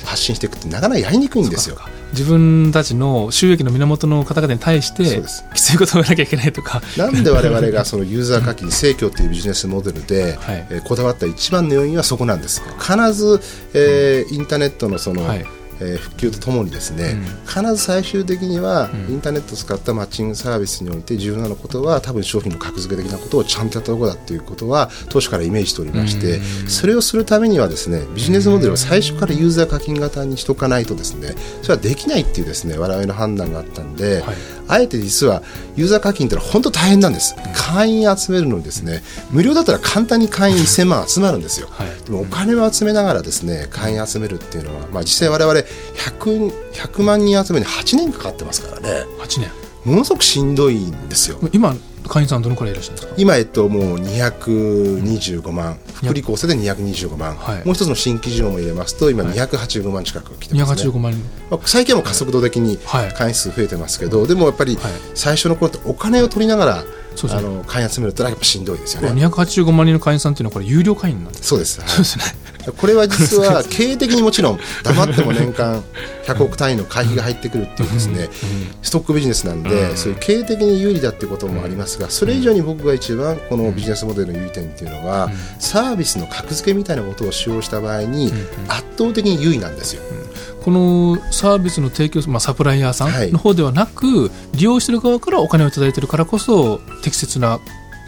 [0.05, 1.79] 発信していくってなかなかやりにくいんですよ。
[2.13, 5.23] 自分たちの収益の源の方々に対して
[5.55, 6.83] きついことを言わなきゃいけないとか。
[6.97, 10.67] なんで我々がそのユーザー課金生協っていうビジネスモデルで、はい。
[10.71, 12.63] えーこだわった一番の要因はそこなんです。
[12.79, 13.41] 必ず、
[13.75, 15.47] えーインターネットのその、はい
[15.81, 17.17] えー普及とともにですね、
[17.47, 34.37] 必ず最終的には、インターネットを使ったマッチングサービスにおいて重要なことは多分商品の格付け的なことをちゃんとやったところだっていうことは当初からイメージしておりまして、それをするためにはですねビジネスモデルを最初からユーザー課金型にしとかないとですねそれはできないっていうですね我々の判断があったんで、はい。
[34.69, 35.43] あえて実は
[35.75, 41.89] ユーザー課金ってのは本当大変なんです、会員集めるのにですね無料だったら簡単に会員1000万集まるんですよ、はい。
[42.05, 45.61] でもお金を集めながらですね会員集めるっていうのは、まあ、実際我々
[45.95, 49.05] 100, 100万人集めに8年かかってますからね。
[49.21, 49.51] 8年。
[49.85, 51.39] ものすごくしんどいんですよ。
[51.53, 51.75] 今
[52.09, 53.15] 会員さんどのくらいいらっしゃるんですか？
[53.17, 57.65] 今、えっと、もう225万、福利厚生で225万、はい。
[57.65, 60.91] もう一つの新規事業も入れますと、今、285万近く来てますね。
[60.91, 61.13] 285万。
[61.13, 63.13] 人まあ、最近は加速度的にはい。
[63.13, 64.93] 会員数増えてますけど、でもやっぱりはい。
[65.15, 66.85] 最初の頃ってお金を取りながら、
[67.29, 69.11] あの会員集めるってのはやっぱしんどいですよね。
[69.27, 71.89] 285万人の会員さんっていうのはこれ有料会員なんですそうです、はい。
[71.91, 72.25] そうですね
[72.77, 75.83] これは実は経営的にもちろん黙っても年間
[76.25, 78.29] 100億単位の会費が入ってくるっていうですね
[78.83, 88.33] ストックビジネスなんでそういう経営的に有利だっていうこともありますがそれ以上に僕が一番このビジネスモデルの優位点っていうのはサービスの格付けみたいなことを使用した場合に
[88.69, 90.03] 圧倒的に優位なんですよ。
[90.63, 93.31] このサービスの提供、まあ、サプライヤーさはい。
[93.31, 97.61] んの方ではなく、利用してる側からお金をいただいてるからこそ適切な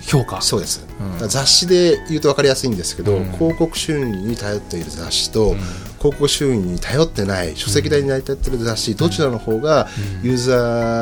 [0.07, 0.41] 評価。
[0.41, 0.87] そうです、
[1.21, 1.29] うん。
[1.29, 3.33] 雑誌で言うと分かりやすいんですけど、うん。
[3.33, 5.55] 広告収入に頼っている雑誌と、
[5.99, 9.89] 広告収入に頼ってない書籍代に成り立っている雑誌、どちらの方が
[10.23, 10.57] ユーザ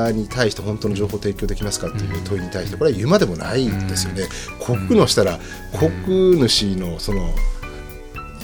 [0.09, 4.25] ーに対して本当の情報を提供できますかという問いに対してこれは言うまでもないんですよね。
[4.61, 5.39] 広告のしたら
[5.73, 7.35] 広告主のその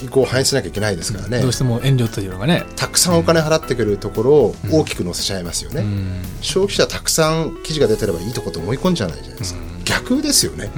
[0.03, 1.41] 意向を反映しなきゃいけないですからね。
[1.41, 1.53] どう。
[1.53, 5.83] しても遠慮というのがね、たくさんお金払ってくれるところを大きく載せちゃいますよね。
[5.83, 6.23] うん。
[6.41, 10.71] 消費者たくさん記事が出てればいいとこと思い込んじゃないじゃないですか、逆ですよね、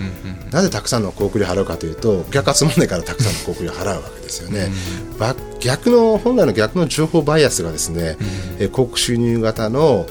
[0.50, 4.70] なぜたくさんの広告料払うかというと逆集まんないからたくさんの広告料払うわけですよね、
[5.18, 8.16] ば逆の本来の逆の情報バイアスがですね、
[8.58, 10.06] えー広告収入型の、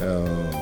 [0.00, 0.57] あの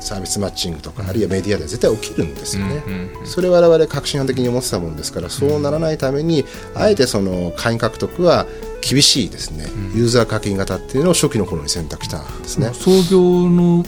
[0.00, 2.82] サービスマッチングとか、あるいはメディアで絶対起きるんですよね、
[3.24, 8.46] それを我々革新犯的に思ってたもんですからそうならないためにあえてその会員獲得は
[8.80, 13.84] 厳しいですね、ユーザー課金型っていうのを初期の頃に選択したんですね、創業の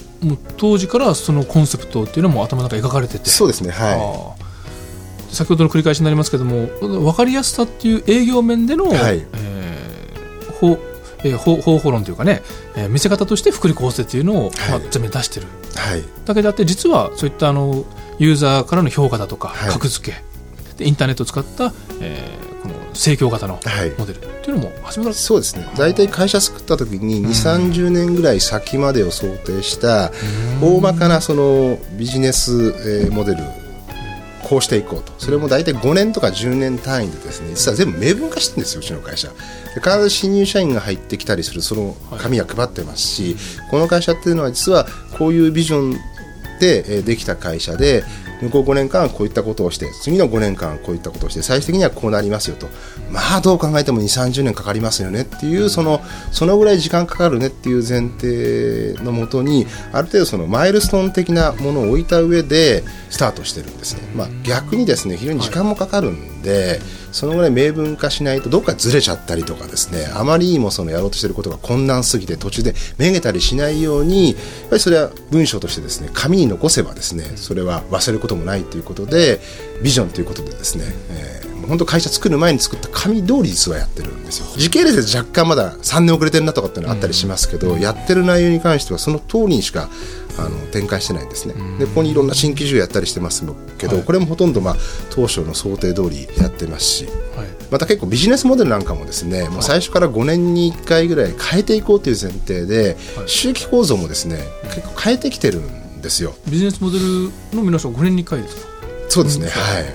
[0.56, 3.30] 当時からそのコンセプトっていうのも頭の中に描かれてて。
[3.30, 4.42] そうですねはい。
[5.34, 9.26] 先ほどの繰り返しになりますけども分かりやすさっていう営業面での、はい。
[9.32, 9.52] えー
[10.62, 10.78] 方
[11.24, 12.42] えー方方法論というかね、
[12.76, 14.70] えー見せ方として福利厚生っていうのを、はい。
[14.70, 15.46] まあ、全面出してる。
[15.76, 16.02] はい。
[16.24, 17.84] だけであって実はそういったあの
[18.18, 19.70] ユーザーからの評価だとか、はい。
[19.70, 20.22] 格付け。
[20.76, 23.90] でインターネットを使った、えーこの盛況型のはい。
[23.98, 25.66] モデルっていうのも初めからそうですね。
[25.76, 30.12] 大体会社作った時に2 3 0年ぐらい先までを想定した
[30.60, 32.52] 大まかなそのビジネス、
[33.02, 33.42] えーモデル
[34.52, 35.14] こうしていこうと。
[35.16, 39.28] それも大体5年とか10年単位でですね実は全部明文化してるんですようちの会社。
[39.28, 39.34] で
[39.76, 43.34] 必ず新入社員が入ってきたりするその紙は配ってますし、
[43.70, 44.86] この会社っていうのは実は
[45.16, 45.98] こういうビジョン
[46.60, 48.04] でえーできた会社で
[48.42, 52.68] 向こう5年間はこういったことをして次の5年間はこういったことをして最終的にはこうなりますよと。
[53.10, 56.00] まあどう考えても2 3 0年かかりますよねっていうその
[56.32, 66.80] そのぐらい時間かかるねっていう前提のもとにある程度そのマイルストーン的なものを置いた上でスタートしてるんですね、まあ、逆にですね非常に時間もかかるんで、
[67.12, 79.40] そのぐらい明文化しないとどっかずれちゃったりとかですねあまりにもそのやろうとしてることが困難すぎて途中でめげたりしないようにやっぱりそれは文章としてですね紙に残せばですねそれは忘れることもないということで
[79.82, 84.46] ビジョンということでですね、えー本当会社作る前に作った紙通り実はやってるんですよ。
[84.58, 89.88] 時系列で若干まだ3年遅れてるなとかっていうのはあったりしますけど、やってる内容に関してはその通りにしか
[90.38, 93.44] あの展開してないんですね、でここにいろんな新規事業やったりしてます
[93.78, 94.04] けど、はい。
[94.04, 94.76] これもほとんどまあ
[95.10, 97.48] 当初の想定通りやってますしはい。
[97.70, 103.28] また結構ビジネスモデルなんかもですねもう最初から5年に1回ぐらい変えていこうという前提で、はい。
[103.28, 104.38] 収益構造もですね
[104.74, 106.34] 結構変えてきてるんですよ。
[106.48, 107.04] ビジネスモデル
[107.54, 108.62] の皆さん5年に1回ですか？
[109.08, 109.50] そうですね、うん。
[109.50, 109.94] はい。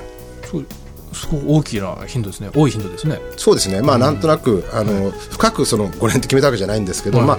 [0.49, 0.65] そう
[1.13, 2.51] すごく大きな頻度ですね。
[2.53, 3.19] 多い頻度ですね。
[3.37, 3.81] そうですね。
[3.81, 7.27] まあなんとなく、あの深くその5年って決めたわけじゃないんですけど、はい。
[7.27, 7.37] まあ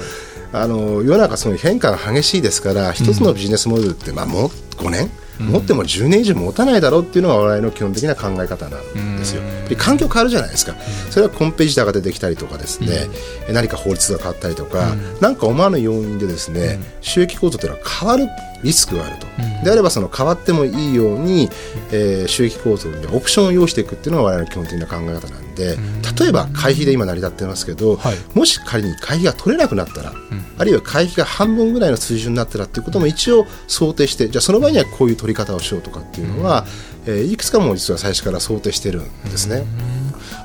[0.52, 9.42] あの世の中その変化が激しいですから一つのビジネスモデルって、まあ、もう5年、持っても10年以上持たないだろうっていうのが我々の基本的な考え方なんですよ。
[9.68, 10.74] で環境変わるじゃないですか、
[11.10, 13.08] それはコンペ自体が出てきたりとかですね、
[13.48, 18.28] え何か法律が変わったりとか、なんか思わぬ要因でですね、収益構造というのは変わる
[18.62, 19.26] リスクがあると、
[19.64, 21.48] であればその変わってもいいように、
[21.92, 25.76] えー収益構造にオプションを用意していくっていうのが我々の基本的な考え方なんで、
[26.20, 28.16] 例えば会費で今成り立ってますけど、はい。
[28.34, 30.12] もし仮に会費が取れなくなったら、
[30.58, 36.66] あるいは会費が半分ぐらいの水準になったらっていうことも一応想定してじゃあその場合にはこういう取り方をしようとかっていうのは、
[37.06, 39.64] えーいくつかも実は最初から想定してるんですね。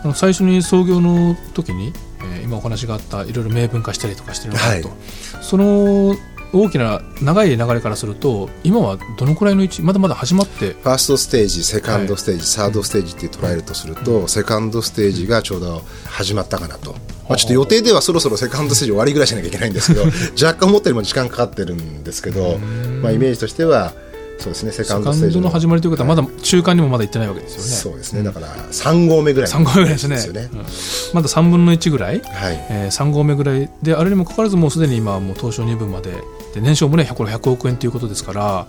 [0.04, 4.98] あの最初に創業の時に、えー今お話があったいろいろ明文化したりとかしてるのかなと、はい。
[5.42, 6.16] その
[6.54, 16.92] 大きな長い流れからすると今はどのくらいの位置まだまだ始まってファーストステージ、セカンドステージ、サードステージって捉えるとすると、セカンドステージがちょうど始まったかなと、
[17.28, 20.06] まあ、ちょっと予定ではそろそろセカンドステージ終わりぐらいしなきゃいけないんですけど、
[20.46, 22.60] 若干思ったよりも時間かかってるんですけど、
[23.02, 23.94] まあ、イメージとしては、
[24.40, 30.18] そうですね、セセカンドステージドの始まりということはまだ中間にもまだ行ってないわけですよね、そうですね、だから3号目ぐらい3号目ぐらいですね。
[30.18, 30.50] よね。
[30.52, 30.60] うん。
[31.14, 32.66] まだ3分の1ぐらい、はい。
[32.70, 36.12] えー3号目ぐらいであれにもかかわらずもうすでに今はもう東証2部まで
[36.54, 38.68] で年商もねこれ100億円ということですから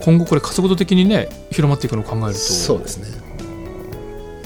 [0.00, 2.38] 今後これ加速度的にね広まっていくのを考えると。
[2.38, 3.26] そうですね。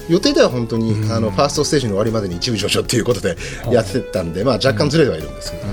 [0.08, 3.36] 予定では本当に、あのファーストステージの終わりまでに一部上昇っていうことで
[3.70, 5.64] やってたんで、まあ、若干ずれてはいるんですけど、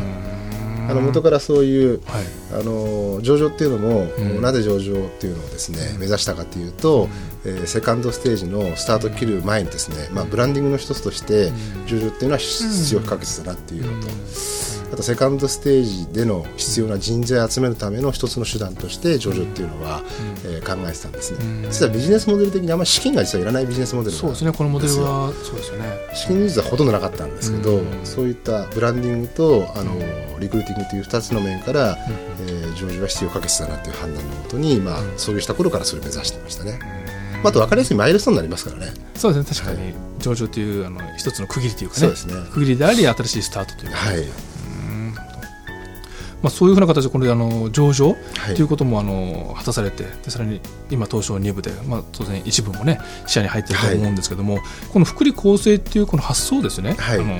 [0.89, 2.25] あの元からそういうはい。
[2.53, 4.05] あの上場っていうのも、
[4.39, 4.41] ん。
[4.41, 7.09] なぜ上場っていうのをですね目指したかというと、
[7.45, 11.51] えーセカンドステージのスタート切る前にですね、まあ、ブランディングの一つとして
[11.87, 14.07] 上場っていうのは必要不可欠だなっていうのと、
[14.91, 20.01] あとセカンドステージでの必要な人材を集めるための一つの手段として上場っていうのは、
[20.45, 24.51] えー考えてたんですね、実はビジネスモデル的にあんまり資金が実はいらないビジネスモデルそうですね。
[24.51, 25.85] このモデルはそうですよね。
[26.13, 29.93] 資金実はほとんどなかったんですけど、そういったブランディングとあの
[30.39, 31.97] リクルーティングという2つの面から、
[32.47, 36.79] えー上場は必要不可欠だなという判断のもとに、まあ、創業した頃からそれを目指してましたね。
[37.43, 38.93] まあ、あと分かりやすいマイルストーンになりますからね。
[39.15, 39.63] そうですね。
[39.65, 41.99] 確かに上場というあの一つの区切りというかね。
[42.01, 42.33] そうですね。
[42.51, 44.25] 区切りであり新しいスタートというか、はい、
[46.41, 48.55] まあ、そういうふうな形でこれあの上場はい。
[48.55, 54.59] ということもあの果たされてでさらに今東証2部で、まあ、当然一部もね視野に入っていると思うんですけども、
[54.91, 57.19] この福利厚生っていうこの発想ですね、はい。
[57.19, 57.35] あの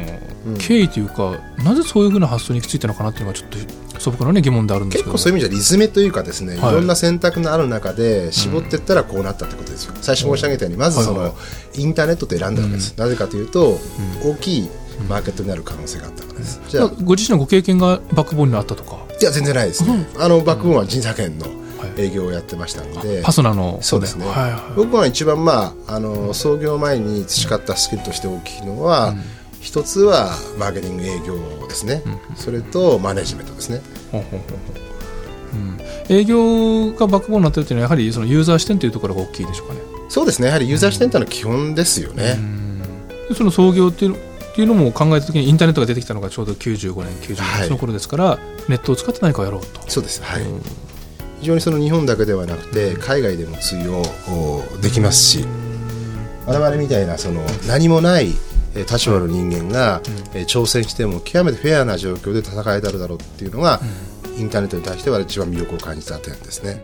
[0.48, 0.58] うん。
[0.58, 3.58] 経緯というかなぜそういうふうな発想に行き着いたのかなっていうのがちょっと
[4.00, 6.72] 素朴な、ね、疑問であるんですけど結構そういう意味じゃリズムというかですね、はい。
[6.72, 11.30] い、ろんな選択のある中で絞っていったらこうなったってことですよ、最初申し上げたようにまずその、はい。
[11.30, 11.36] は
[11.76, 13.80] インターネットで選んだわけです、なぜかというと、
[14.24, 14.70] 大きい
[15.08, 18.98] マーケットになる可能性があったからです、じゃあまあご自身のご経験がバックボーンにあったとか？
[19.20, 21.46] いや全然ないですね、あのバックボーンは人材園の
[21.78, 22.02] はい。
[22.02, 24.62] 営業をやってましたので、パソナのそうですね、はいはい。
[24.76, 29.14] 僕は一番、まあ、あの創業前に培ったスキルとして大きいのは、
[29.62, 32.02] 一つはマーケティング営業ですね、
[32.36, 33.82] それとマネジメントですね。
[34.12, 34.24] ほ
[35.54, 35.78] うん。
[36.10, 39.82] 営業がバックボーンになってるというのはやはりそのユーザー視点というところが大きいでしょうかね。
[40.10, 40.48] そうですね。
[40.48, 42.40] やはりユーザー視点というのは基本ですよね。
[43.30, 44.18] でその創業っていうの
[44.58, 50.44] っていうのも考えた時にインターネットが出てきたのがちょうど95年90年、の頃ですからネットを使って何かをやろうとそうです、はい
[51.40, 54.02] 非常にその日本だけではなくて海外でも通用
[54.82, 55.46] できますし
[56.48, 58.30] 我々みたいなその何もない
[58.74, 60.02] えー立場の人間が、
[60.34, 63.80] えー挑戦しても極めてフェアな状況で戦えたるだろうっていうのが、
[64.36, 66.84] インターネットに対しては一番魅力を感じた点ですね。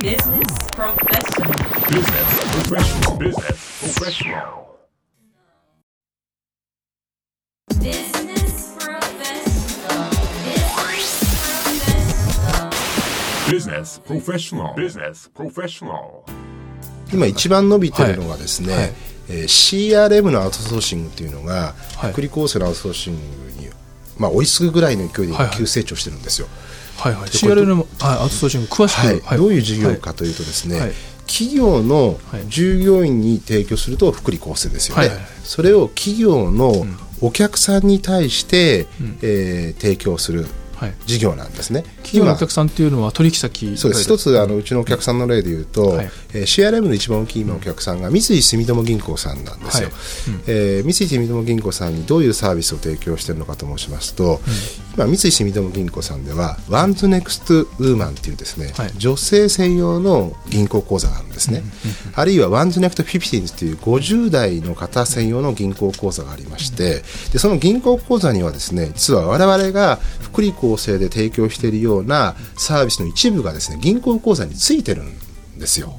[0.00, 0.40] Business
[0.74, 1.52] Professional.
[1.90, 3.18] Business Professional.
[3.18, 4.69] Business Professional.
[13.50, 14.74] Business Professional.
[14.74, 16.22] Business Professional.
[17.12, 18.82] 今一番伸びてるのがですね、はい。
[18.82, 18.92] はい
[19.30, 22.12] えー CRM のアウトソーシングっていうのが、はい。
[22.12, 23.20] 福利厚生のアウトソーシング
[23.60, 23.70] に、
[24.18, 25.56] まあ、追いつくぐらいの勢いではいはい。
[25.56, 26.48] 急成長してるんですよ。
[26.98, 27.30] はいはい。
[27.30, 29.38] CRM のはいアウトソーシング詳しく、はい。
[29.38, 30.92] どういう事業かというとですね、はい。
[31.26, 32.46] 企業のはい。
[32.48, 35.26] 従業員に提供すると福利厚生ですよね、はいはいはい。
[35.42, 36.86] それを企業の
[37.20, 40.46] お客さんに対して、んえー提供する
[40.76, 41.84] はい事業なんですね。
[42.02, 44.04] 企業のお客さんっていうのは取引先そうです。
[44.04, 46.10] 一つあのうちのお客さんの例で言うと、はい。
[46.34, 49.96] えー CRM の一番大きい今お客さんが三井住友銀行さんなんですよ、はい。
[50.28, 50.42] うん。
[50.46, 54.40] えー三井住友銀行さんにどういうサービスを提供しているのかと申しますと、
[54.94, 58.92] 今三井住友銀行さんではワンズネクストウーマンっていうですね、はい。
[58.96, 61.62] 女性専用の銀行口座があるんですね、
[62.14, 75.94] あるいはワンズネクストフィフティっていう50代の方専用の銀行口座がありまして、でその銀行口座にはですね実は我々が福利厚生で提供しているようなサービスの一部がですね銀行口座についてるんですよ。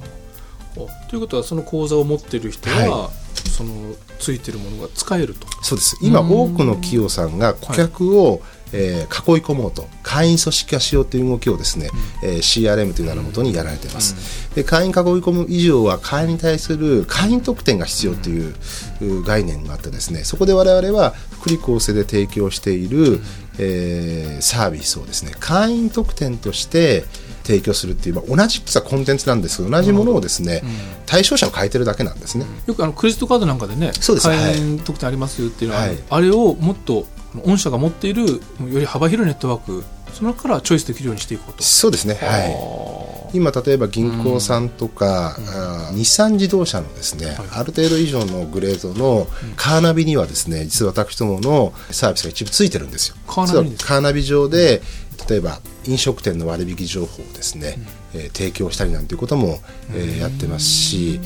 [0.75, 3.09] おということはその口座を持っている人は、は
[3.49, 5.47] そのついてるものが使えると。
[5.61, 5.97] そうです。
[6.01, 8.41] 今多くの企業さんが顧客を、
[8.73, 11.89] えー囲い込もうと会員組織化しようという動きをですね、
[12.23, 18.55] えー CRM という名のもとにやられています、で会員囲い込む以上は会員に対する会員特典が必要という
[19.01, 23.19] う概念があってですねそこで我々は福利厚生で提供している、
[23.59, 27.03] えーサービスをですね会員特典として
[27.43, 30.61] 提供するっていう、まあ、同じ実はコンテンツなんですけど同じものをですね、
[31.05, 34.27] 対象者を変えてるだけなんですね、よくあのクレジットカードなんかでねそうです。
[34.27, 35.97] 会員特典ありますよっていうのは、はい。
[36.09, 37.05] あれをもっと
[37.45, 38.39] 御社が持っているよ
[38.79, 39.83] り幅広いネットワーク
[40.13, 41.63] その中からチョイスできるようにしていこうと。
[41.63, 42.15] そうですね。
[42.15, 53.15] はい今例えば銀行さんとか、あー日産自動車のですね、ある程度以上のグレードのカーナビにはですね実は私どものサービスが一部ついてるんですよ。
[53.27, 54.81] カーナビカーナビ上で
[55.29, 57.77] 例えば飲食店の割引情報をですね、
[58.13, 59.59] えー提供したりなんていうことも、
[59.93, 61.19] えーやってますし、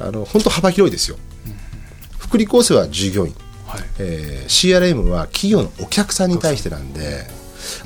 [0.00, 1.16] あの本当幅広いですよ。
[2.18, 3.34] 福利厚生は従業員、
[3.66, 3.80] はい。
[3.98, 7.26] えー CRM は企業のお客さんに対してなんで、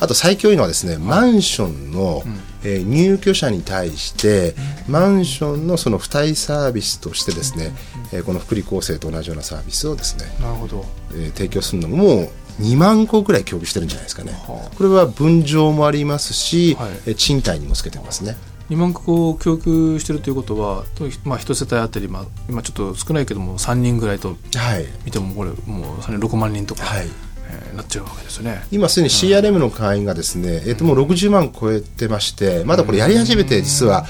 [0.01, 2.23] あと最強いのはですね、マンションの、
[2.63, 4.55] えー入居者に対して、
[4.89, 7.73] マンションのその付帯サービスとしてですね、
[8.13, 12.29] えーこの福利厚生と同じようなサービスをですね、なるほどえー提供するのももう
[12.63, 14.33] 2万個ぐらい供給してるんじゃないですかね。
[14.33, 18.37] はあこれは分譲もありますし、はいえー賃貸にもつけてますね。
[18.71, 24.87] 2万個を供給してるということは、とまあ、1世帯あたり、まあ、今ちょっと少ないけども3人ぐらいとはい。
[25.05, 27.07] 見てもこれもう3人6万人とか、はい。
[27.49, 28.65] えーなっちゃうわけですよね。
[28.71, 34.07] 今すでに CRM の会員がですね、えっともう60万超えてまして、まだこれやり始めて実は、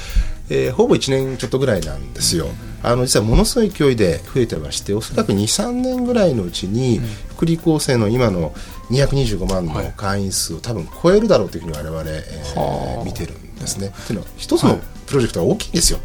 [0.49, 2.49] えーほぼ1年ちょっとぐらいなんですよ。
[2.83, 8.55] あの実はものすごい勢いで増えてまして、おそらく2、3年ぐらいのうちに、福利厚生の今の
[8.91, 13.05] 225万の会員数を多分超えるだろうというふうに我々、えーはあ。
[13.05, 13.89] 見てるんですね。
[13.89, 15.99] っていうのは、一つのプロジェクトが大きいんですよ。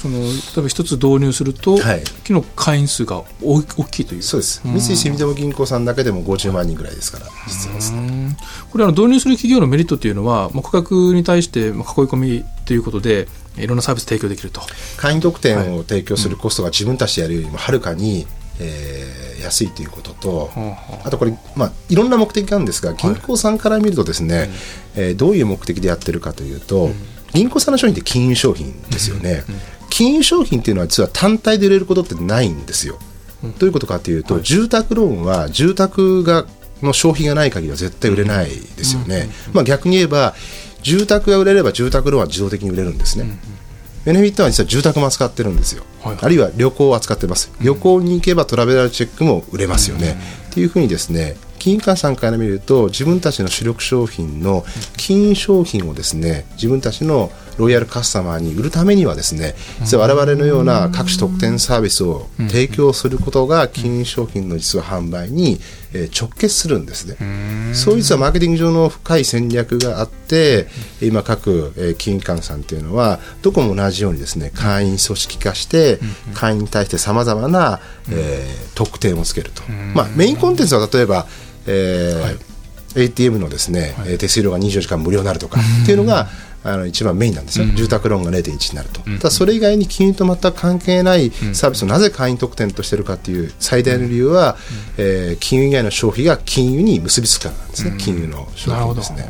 [0.00, 0.28] その例
[0.58, 2.04] えば一つ導入すると、はい。
[2.26, 4.22] 昨日会員数が大大きいという。
[4.22, 4.62] そうです。
[4.64, 7.74] 三井住友銀行さんだけでも50万人ぐらいですから、実は。
[7.74, 7.98] ですね。
[7.98, 8.36] うん。
[8.70, 14.62] これあの導入する企業のメリットというのは、まあ、顧客に対してまあ囲い込みということでいろんなサービス提供できると。
[14.96, 18.26] 会員特典を提供するコストが自分たちでやるよりもはるかに、
[18.58, 24.50] えー安いということと、はあとこれ、まあ、いろんな目的があるんですが銀行さんから見るとですね、
[24.94, 26.90] えーどういう目的でやってるかというと、
[27.32, 29.44] 銀行さんの商品って金融商品ですよね、
[30.00, 32.98] 金融商品っていうのは実は単体で売れることってないんですよ。
[33.42, 36.46] どういうことかというと、住宅ローンは住宅が
[36.80, 39.28] の消費がない限りは絶対売れないですよね。
[39.52, 40.34] まあ、逆に言えば
[40.80, 43.26] 住宅が売れれば住宅ローンは自動的に売れるんですね。
[44.06, 50.16] ベネフィットは実は住宅も扱ってるんですよ、はいあるいは旅行を扱ってます、旅行に行けばトラベラーチェックも売れますよね、
[50.48, 54.64] っていうふうにですね金融機関さんから見ると自分たちの主力商品の
[54.96, 57.30] 金融商品をですね自分たちの
[57.60, 65.60] ロイヤルカスタマーに売るためにはですね実は我々のような各種特典サービスを提供することが金融商品の実は販売に
[65.92, 67.16] えー直結するんですね。
[67.74, 70.68] そういう実はマーケティング上の深い戦略があって
[71.02, 75.98] 今各えー金融機関さんというのはどこも同じようにですね会員組織化して
[76.34, 79.62] 会員に対してさまざまなえー特典をつけると。
[79.94, 81.26] まあメインコンテンツは例えば
[81.66, 82.50] えー
[82.96, 86.28] ATM のですね、えー手数料が24時間無料になるとかっていうのが、
[86.62, 87.76] あの一番メインなんですよ、うん。
[87.76, 89.16] 住宅ローンが0.1になると、うん。
[89.18, 94.56] ただそれ以外に金融と全く関係ないサービスをなぜ会員特典としてるかっていう最大の理由は、
[94.98, 99.24] えー金融以外の消費が金融に結びつくからなんですね、金融の消費ですね。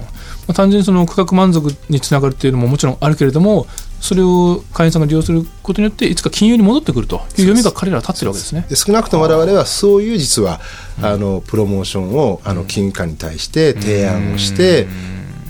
[0.46, 3.66] まあ、単純にその価格満足につながるっていうのももちろんあるけれども
[4.00, 8.66] それを会員さんが利用することによっていつか金融に戻ってくるという読みが彼らは立ってるわけですね。
[8.68, 10.60] で少なくとも我々はそういう実は
[11.02, 14.88] あのプロモーションをあの金融機関に対して提案をして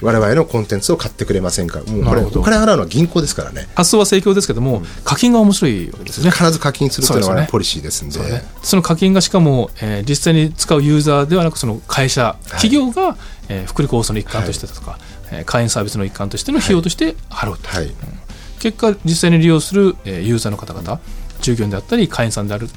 [0.02, 1.80] 我々のコンテンツを買ってくれませんか？
[1.80, 3.68] もうこれお金払うのは銀行ですからね。
[3.74, 6.30] 発想は盛況ですけども、課金が面白いわけですよね。
[6.30, 7.46] 必ず課金するというのそうですね。
[7.46, 8.14] がポリシーですんで。
[8.14, 13.16] そうね、その課金がしかも、えー実際に使うユーザーではなくその会社、企業が、
[13.48, 14.98] えー福利厚生の一環としてとか、
[15.30, 17.90] えー会員サービスの一環としての費用として払うと、はい。
[18.58, 21.00] 結果実際に利用する、えーユーザーの方々
[21.40, 22.68] 従業員であったり会員さんである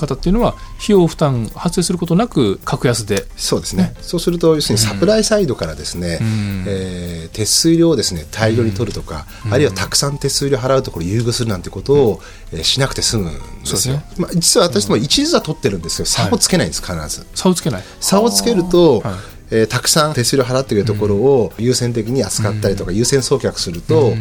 [0.00, 3.26] 方っていうのは費用負担発生することなく格安で。
[3.36, 6.64] そうですね、そうすると要するにサプライサイドからですね、ん。
[6.66, 12.20] えー手数料をですね大量に取るとか、あるいはたくさん手数料払うところを優遇するなんてことを、
[12.52, 13.94] えーしなくて済むんですよ。
[14.16, 17.26] そうまあ、実は私ども一律は取ってるんですけど、差をつけないんです必ず。
[17.34, 17.84] 差をつけない。
[18.00, 19.14] 差をつけると、はい。
[19.52, 24.14] えーたくさん手数料払ってくれるところを優先的に扱ったりとか、優先送客すると、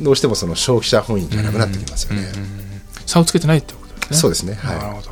[0.00, 2.28] どうしてもその消費者本位じゃなくなってきますよね。
[3.06, 4.18] 差をつけてないってことですね。
[4.18, 5.10] そうですねはいなるほど。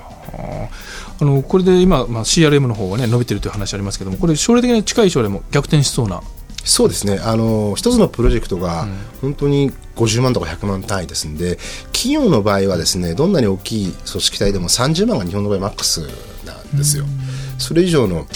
[1.20, 6.22] あのこれで今、まあ、CRM の方がね伸びてるという話ありますけどもこれ将来的に近い将来も逆転しそうな
[6.64, 8.88] そうですねあの一つのプロジェクトが
[9.20, 11.56] 本当に50万とか100万単位ですんで
[11.92, 16.00] 企業の場合はですねどんなに大きい組織体でも30万が日本の場合マックス
[16.44, 17.04] なんですよ。
[17.58, 18.26] それ以上の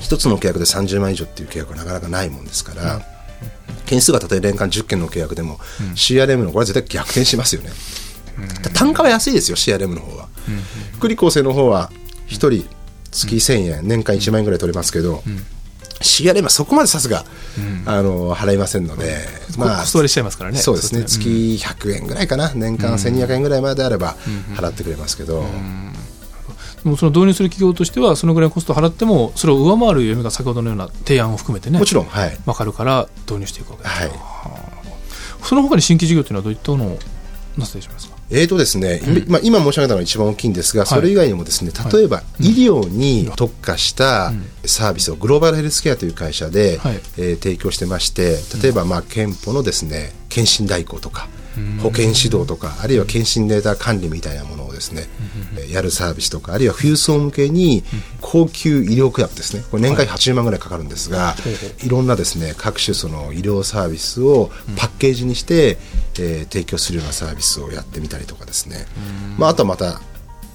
[0.00, 3.00] 一つの契約で30万以上っていう契約はなかなかないもんですから、
[3.86, 5.58] 件数が例えば年間10件の契約でも、
[5.94, 7.70] CRM のこれは絶対逆転しますよね。
[8.74, 10.28] 単価は安いですよ CRM の方は。
[10.94, 11.90] 福利厚生の方は
[12.28, 12.68] 1人
[13.10, 15.22] 月1000円、年間1万円ぐらい取れますけど、
[16.00, 17.24] CRM はそこまでさすが、
[17.86, 19.26] あの払いませんので、
[19.56, 20.58] コスト割りしちゃいますからね。
[20.58, 21.04] そうですね。
[21.04, 22.52] 月100円ぐらいかな。
[22.54, 24.16] 年間1200円ぐらいまであれば
[24.54, 25.44] 払ってくれますけど、
[26.84, 34.10] でもその導入する企業としてはそのぐらいのコストを払ってもそれを上回る読みが先ほどのような提案を含めてねもちろんはい、分かるから導入していくわけです、はい、
[35.42, 36.98] その他に新規事業というのはどういったものを
[37.56, 38.17] なさっていますか？
[38.30, 44.32] えーとですね、まあ、今申し上げたのが一番大きいんですが、それ以外にもですね例えば医療に特化した
[44.66, 46.94] サービスをグローバルヘルスケアという会社で、はい。
[47.16, 51.28] えー提供してまして例えばまあ憲法のですね検診代行とか
[51.82, 55.06] 保健指導とかあるいは検診データ管理みたいなものをですね、
[55.56, 57.84] えーやるサービスとかあるいは富裕層向けに
[58.22, 59.62] 高級医療クラブですね。
[59.70, 61.36] これ年間80万ぐらいかかるんですが、
[61.84, 65.78] い、ろんなですね各種その医療サービスをパッケージにして、
[66.18, 68.86] えー提供するようなサービスをやってみたりとかですね、
[69.36, 70.00] まあ、あとはまた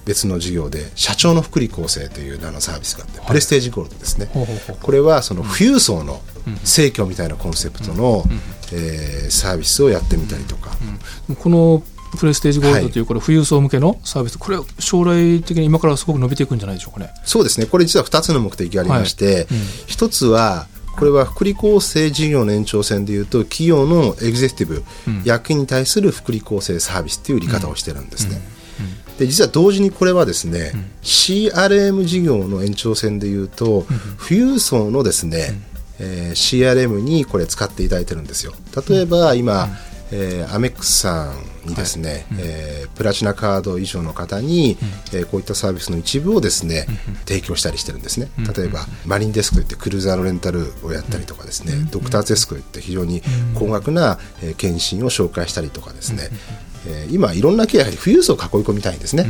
[0.04, 4.28] 別の事業で社長の福利厚生という名のサービスがあって、プレステージゴールドですね、
[4.82, 6.20] これはその富裕層の
[6.64, 8.24] 生協みたいなコンセプトの、
[8.72, 10.70] えーサービスをやってみたりとか、
[11.38, 11.82] この
[12.18, 17.12] プレステージゴールドというこれ富裕層向けのサービス、これは将来的に今からすごく伸びていくんじゃないでしょうかね。
[17.24, 17.66] そうですね。
[17.66, 19.42] これ実は2つの目的がありまして、はい。
[19.42, 19.46] うん。
[19.86, 24.84] 一つはこれは福利厚生事業の延長線でいうと企業のエグゼクティブ、
[25.24, 28.40] 役員に対する福利厚生サービスという売り方をしてるんですね。
[29.18, 33.86] で実は同時にこれはですね、CRM 事業の延長線でいうと、
[34.28, 35.60] 富裕層のですね、
[35.98, 38.52] えー CRM にこれ使っていただいてるんですよ。
[38.88, 39.68] 例えば今、
[40.16, 44.76] えーアメックスさんにですね、えープラチナカード以上の方に、
[45.12, 46.86] えーこういったサービスの一部をですね、
[47.26, 48.28] 提供したりしてるんですね。
[48.56, 53.22] 例えば、マリンデスクといってクルーザーのレンタルをやったりとかですね、ドクターズデスクといって非常に
[53.54, 56.28] 高額な、えー検診を紹介したりとかですね、
[56.86, 59.26] えー今いろんなケアやはり富裕層を囲い込みたいんですね。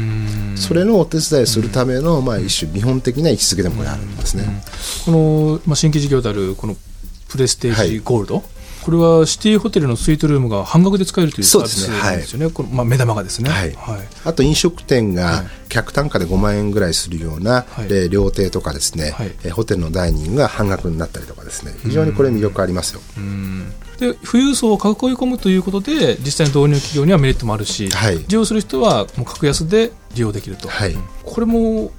[0.57, 4.62] それのお手伝いするための、まあ、一種見本的な位置づけでもこれあるんですね。
[5.07, 6.76] この、まあ、新規事業であるこの
[7.28, 8.45] プレステージゴールド、
[8.85, 13.49] これはシティホテルのスイートルームが半額で使えるというサービスですねなんですよね、このまあ、目玉がですね。
[13.49, 13.74] はい。
[14.24, 17.89] あと飲食店が客単価で5万円ぐらいするような、はい。
[17.89, 19.32] で料亭とかですね、はい。
[19.43, 21.74] えーホテルのダイニングが半額になったりとかですね。
[21.82, 23.01] 非常にこれ魅力ありますよ。
[23.99, 24.80] で富裕層を囲い
[25.14, 28.18] 込むということで実際に導入企業にはメリットもあるし、はい。
[28.18, 30.95] 利用する人はもう格安で利用できると、はい。
[31.24, 31.91] これも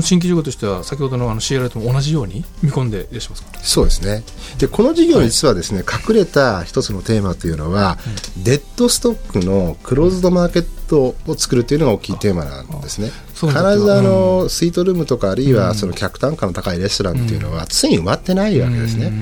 [0.00, 3.48] 新規事業としては先ほどのあの CRI とも同じように見込んでいらっしゃいますか？
[3.62, 4.24] そうですね。
[4.58, 7.98] でこの事業に実はですね、隠れた一つのテーマというのは、
[8.42, 13.10] デッドストックのクローズドマーケットを作るというのが大きいテーマなんですね。
[13.34, 19.12] 必ずあの、スイートルームとかあるいはその客単価の高いレストランっていうのは常に埋まってないわけですね。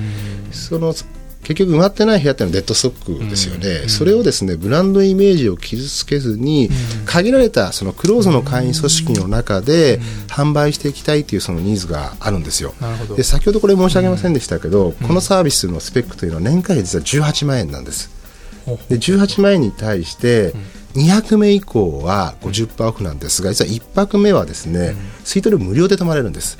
[0.52, 0.94] その
[1.42, 6.70] 結局埋まってない部屋っていうのはデッドストックですよね、それをですねブランドイメージを傷つけずに、
[7.04, 12.74] 限られたそのクローズの会員組織の中で販売していきたいというそのニーズがあるんですよ。
[13.16, 18.10] で先ほどこれ申し上げませんでしたけど、このサービスのスペックというのは年会費実は18万円なんです。
[18.88, 20.54] で18万円に対して、
[20.94, 26.58] 200名以降は50%オフなんですが実は1泊目はですね、スイートルーム無料で泊まれるんです。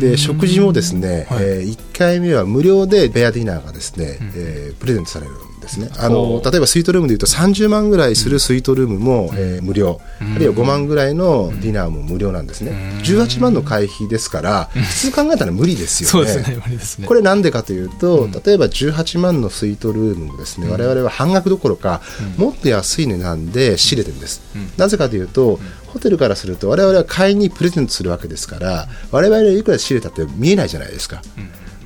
[0.00, 1.44] で食事もですね、はい。
[1.44, 5.88] え1回目は無料でベアディナーがですね、えープレゼントされるんですね。
[5.96, 12.72] あの例えばスイートルームでいうと30万ぐらいするスイートルームも、えー無料、あるいは5万ぐらいのディナーも無料なんですね、
[13.04, 16.34] 18万の会費ですから、普通考えたら無理ですよね。
[16.36, 22.00] ねこれなんでかというと、例えば18万のスイートルームもですね、我々は半額どころか、
[22.36, 24.42] もっと安い値段で仕入れてるんです、
[24.76, 25.60] なぜかというと、
[25.92, 31.22] ホテルからすると我々は会員にプレゼントするわけですから我々はいくら仕入れたって見えないじゃないですか、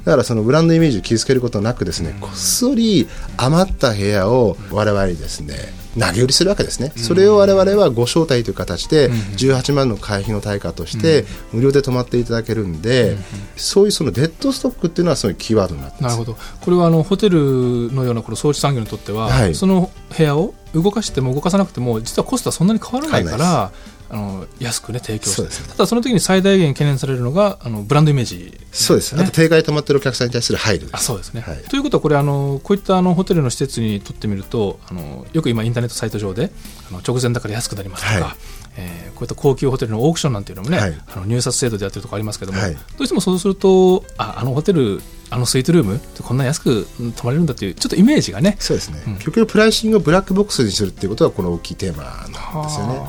[0.04, 5.56] だからそのブランドイメージを傷つけることなくですね、こっそり余った部屋を我々にですね
[5.98, 13.16] 投げ売りするわけですね、それを我々はご招待という形で18万の会費の対価として無料で泊まっていただけるんで、
[13.56, 16.12] そういうそのデッドストックっていうのはそういうキーワードになってます。
[16.12, 16.38] なるほど。
[16.60, 19.54] これはあのホテルのようなこの装置産業にとっては、はい。
[19.54, 23.72] その部屋を動かしても動かさなくても実はコストはそんなに変わらないから
[24.08, 25.48] あの安くね提供すね。
[25.68, 31.58] ただその時に最大限懸念されるのがあのブランドイメージそうです、ねあと定価で泊まってるお客さんに対する配慮あそうですね、はい。
[31.68, 36.50] ということはこれあのこういったあのホテルの施設にとってみるとあのよく今インターネットサイト上で
[36.88, 38.36] あの直前だから安くなりますとか、はい。
[38.78, 41.02] えーこういった高級ホテルのオークションなんていうのもね、はい。
[41.14, 42.74] あの入札制度でやってるところありますけども、はい。
[42.74, 45.00] どうしてもそうするとああのホテル
[45.30, 48.56] あのスイートルームってこんな安くうん泊まれるんだっていうちょっとイメージがね。
[48.60, 49.14] そうですね、うん。
[49.14, 53.00] 結局プライシングをブラックボックスにするっていうことはこの大きいテーマなんですよね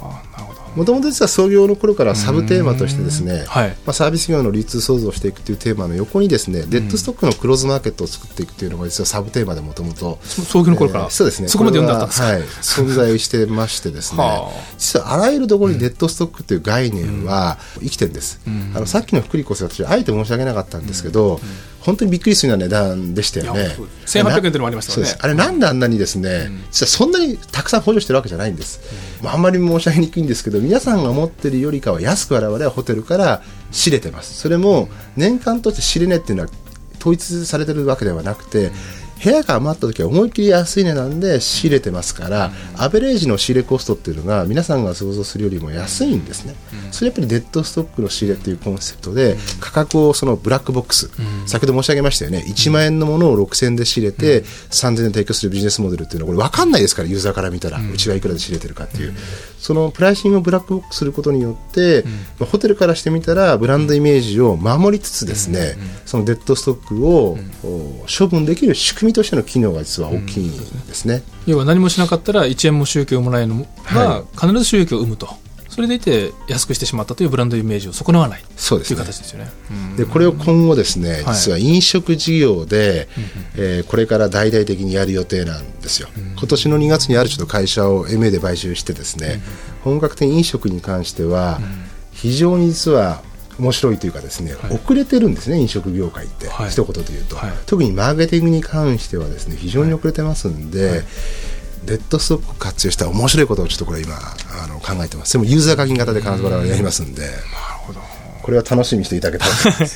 [0.77, 3.69] もともと実は創業の頃からサブテーマとしてですね、はい。
[3.69, 11.47] まあ、サービス業の流通創造をしていくというテーマの横にですね、デッドストックのクローズマーケットを作っていくというのが実はサブテーマでもともとそ創業の頃から、えーそうですね。
[11.47, 14.51] そこまで読んであったんですははい、 存在してましてですねはあ。
[14.77, 21.39] 実はあらゆるところにデッドストックという概念は生きてるんです、んあのさっきの福利厚生私はあえて申し上げなかったんですけど、
[21.87, 23.61] 本当にびっくりするような値段でしたよね。
[23.61, 25.15] いやそう1800円というのもありましたよね。
[25.21, 28.81] あれなんであんなにですね、実はそんなにたくさん補助してるわけじゃないんです、
[29.23, 34.37] まあ、あんまり申し上げにくいんですけど皆さんが思ってるよりかは安く我々はホテルから仕入れてます。
[34.37, 36.49] それも年間として仕入れ値っていうのは
[36.99, 38.71] 統一されてるわけではなくて、
[39.23, 46.55] 部屋が余った時は思いっきり安い値段で仕入れてますから、アベレージの仕入れコストっていうのが皆さんが想像するよりも安いんですね、
[46.91, 51.09] それやっぱりデッドストックの仕入れっていうコンセプトで、価格をそのブラックボックス、
[51.45, 52.45] 先ほど申し上げましたよね。
[52.47, 59.13] 1万円のものを6000円で仕入れて、3000円で提供するビジネスモデルっていうのはこれ分かんないですからユーザーから見たら、うちがいくらで仕入れてるかっていう、
[59.59, 62.03] そのプライシングをブラックボックスすることによって、
[62.39, 71.23] まあホテルからしてみたらブランドイメージを守りつつですね、そのデッドストックを、お処分できる仕組みとしての機能が実は大きいんですね。
[71.45, 75.27] 要は何もしなかったら1円も収益をもらえるのがは必ず収益を生むと、
[75.69, 78.41] それでいて安くしてしまったというブランドイメージを損なわない。
[78.41, 78.97] というそうですね。
[78.97, 79.51] 形ですよね。
[79.69, 79.95] うん。
[79.95, 81.35] でこれを今後ですね、はい。
[81.35, 83.07] 実は飲食事業で、
[83.55, 89.41] えーこれから大々的にやる予定なんですよ、今年の2月にあるちょっと会社を MA で買収してですね、
[89.83, 91.59] 本格的に飲食に関しては、
[92.11, 93.21] 非常に実は
[93.59, 94.75] 面白いというかですね、はい。
[94.75, 96.69] 遅れてるんですね飲食業界って、はい。
[96.69, 97.51] 一言で言うと、はい。
[97.65, 101.03] 特にマーケティングに関してはですね非常に遅れてますんで、
[101.85, 105.33] デッドストックを活用した面白いことをちょっとこれ今あの考えてます。
[105.33, 107.23] でもユーザー課金型で必ず我々やりますんで、
[108.43, 109.51] これは楽しみにしていただけたら。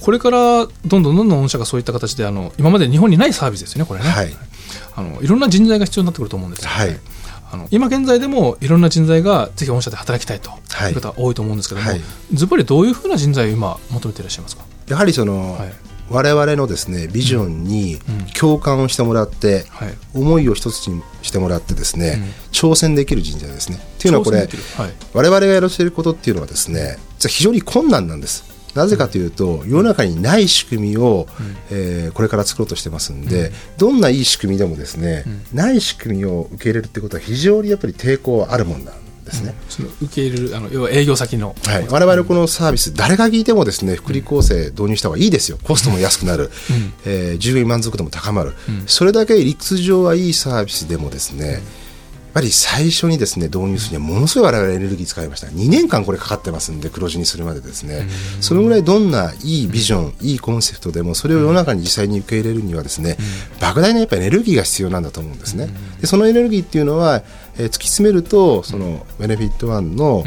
[0.00, 4.36] これからどんどんどんどん御社がそういった形であの今まで日本にないサービスですよねこれね、はい。
[4.96, 6.76] あのいろんな人材が必要になってくると思うんですよ、ね。
[6.76, 7.00] はい
[7.54, 10.92] あの今現在でもいろんな人材がぜひ御社で働きたいとはい。
[10.92, 12.00] いう方多いと思うんですけども、はい。
[12.32, 14.64] ズバリどういうふうな人材を今求めていらっしゃいますか？
[14.88, 15.72] やはりその、はい。
[16.10, 17.98] 我々のですねビジョンに
[18.38, 19.94] 共感をしてもらって、はい。
[20.14, 22.20] 思いを一つにしてもらってですね、
[22.52, 23.78] 挑戦できる人材ですね。
[23.78, 24.48] っていうのはこれはい。
[25.14, 28.53] 我々がやらせることっていうのはですね実は非常に困難なんです。
[28.74, 31.26] なぜかというと世の中にない仕組みを、
[31.70, 39.54] えーこれから作ろうとしてますんで、どんないい仕組みでもですね、ない仕組みを受け入れるってことは非常にやっぱり抵抗あるもんなんですね。
[39.68, 46.50] その受け入れるあの要は営業先の、はい、我々このサービス、誰が聞いてもですね福利厚生導入した方がいいですよ、コストも安くなる、
[47.04, 48.52] えー従業員満足度も高まる、
[48.86, 51.62] それだけ理屈上はいいサービスでもですね、
[52.34, 55.46] ぱり最初にですね導入するにはものすごい我々エネルギー使いました。
[55.46, 58.08] 2年間これかかってますんで黒字にするまでですね、
[58.40, 63.16] そのぐらいどんないいビジョン、いいコンセプトでもそれを世の中に実際に受け入れるにはですね、
[63.60, 65.68] 莫大なやっぱエネルギーが必要なんだと思うんですね、
[66.00, 67.22] でそのエネルギーっていうのは、
[67.56, 70.24] えー突き詰めるとそのベネフィットワンの、お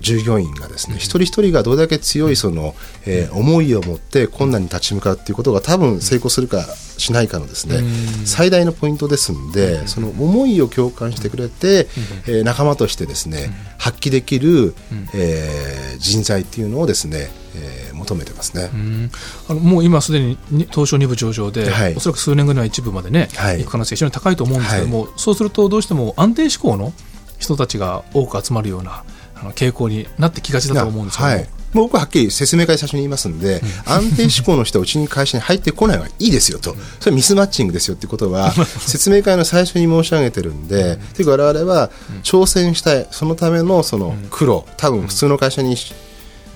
[0.00, 2.74] 従業員がですね、一人一人がどれだけ強いその、
[3.04, 6.62] えー思いを持って困難に立ち向かうっていうことが多分成功するか
[6.96, 7.80] しないかのですね、
[8.24, 11.86] 最大のポイントですんで、その思いを共感してくれて、
[12.26, 14.74] えー仲間としてですね、発揮できる、
[15.14, 18.70] えー人材っていうのをですね、えー求めてますね。
[18.72, 19.10] うん。
[19.48, 21.94] あのもう今すでにに東証2部上場で、はい。
[21.94, 23.58] おそらく数年後には一部までね、はい。
[23.60, 26.92] 行く可能性が非常に高いと思うんですけども、そうするとどうしても安定志向の
[27.38, 29.02] 人たちが多く集まるような
[29.36, 31.48] あの傾向になってきがちだと思うんですけども、はい。
[31.72, 41.90] もう僕ははっきり説明会最初に言いますんで、安定志向の人はうちに会社に入ってこないはいいですよと、それはミスマッチングですよってことは、 説明会の最初に申し上げてるんで、というか我々は
[42.22, 45.76] 挑戦したい、そのためのその苦労、多分普通の会社に、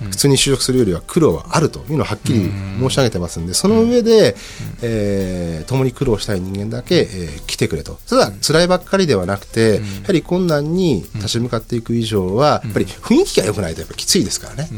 [0.09, 2.49] 普通に就職するよりは苦労はあるというのをはっきり
[2.79, 4.35] 申し上げてますんで、その上で、
[4.81, 7.99] えー共に苦労したい人間だけ、えー来てくれと。
[8.09, 14.69] ただ、辛いばっかりではなくて、やはり困難に立ち向かっていく以上は、やっぱり雰囲気が良くないとやっぱきついですからね。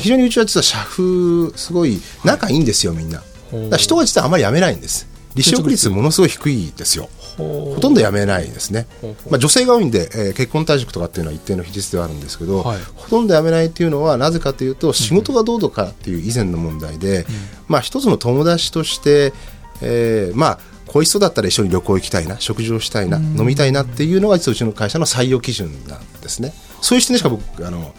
[0.00, 3.22] 非常にうちは実は社風、すごい仲いいんですよ、みんな。
[3.70, 5.06] だ人が実はあまり辞めないんです。
[5.34, 7.08] 離職率ものすごい低いですよ。
[7.36, 8.86] ほとんど辞めないですね。
[9.30, 12.78] まあ、女性が多いんで、えー結婚退職とかっていうのは一定の比率ではあるんですけど、はい。
[12.96, 17.26] ほとんど辞めないっていうのはなぜかというと仕事がどうとかっていう以前の問題で、
[17.68, 19.32] まあ一つの友達として、
[19.80, 20.58] えーまあ
[20.88, 26.52] 恋しそうだったら一緒に旅行行きたいな食事をしたいな、飲みたいなっていうのが実はうちの会社の採用基準なんですね。
[26.82, 27.94] そういう視点でしか僕あの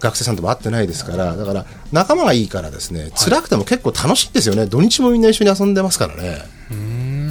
[0.00, 4.66] 学生さんとも会ってないですからだから仲間がいいからですね辛くても結構楽しいんですよね。
[4.66, 6.38] 土日もみんな一緒に遊んでますからね。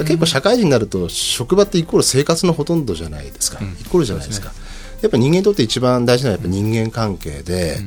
[0.03, 4.51] 結構社会人になると職場ってイコール生活のほとんどじゃないですか、イコールじゃないですか。
[5.01, 7.79] やっぱ人間にとって一番大事なのはやっぱ人間関係で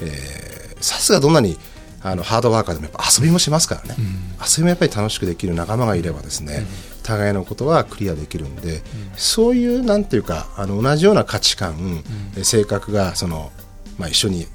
[0.00, 1.56] えーさすがどんなに
[2.02, 3.96] あのハードワーカーでもやっぱ遊びもしますからね、
[4.40, 6.66] 遊びもやっぱり楽しくできる仲間がいればですね、
[7.02, 8.82] 互いのことはクリアできるんで、
[9.16, 12.02] そういうなんていうかあの同じような価値観、
[12.36, 13.50] えー性格がその、
[13.98, 14.46] まあ、一緒に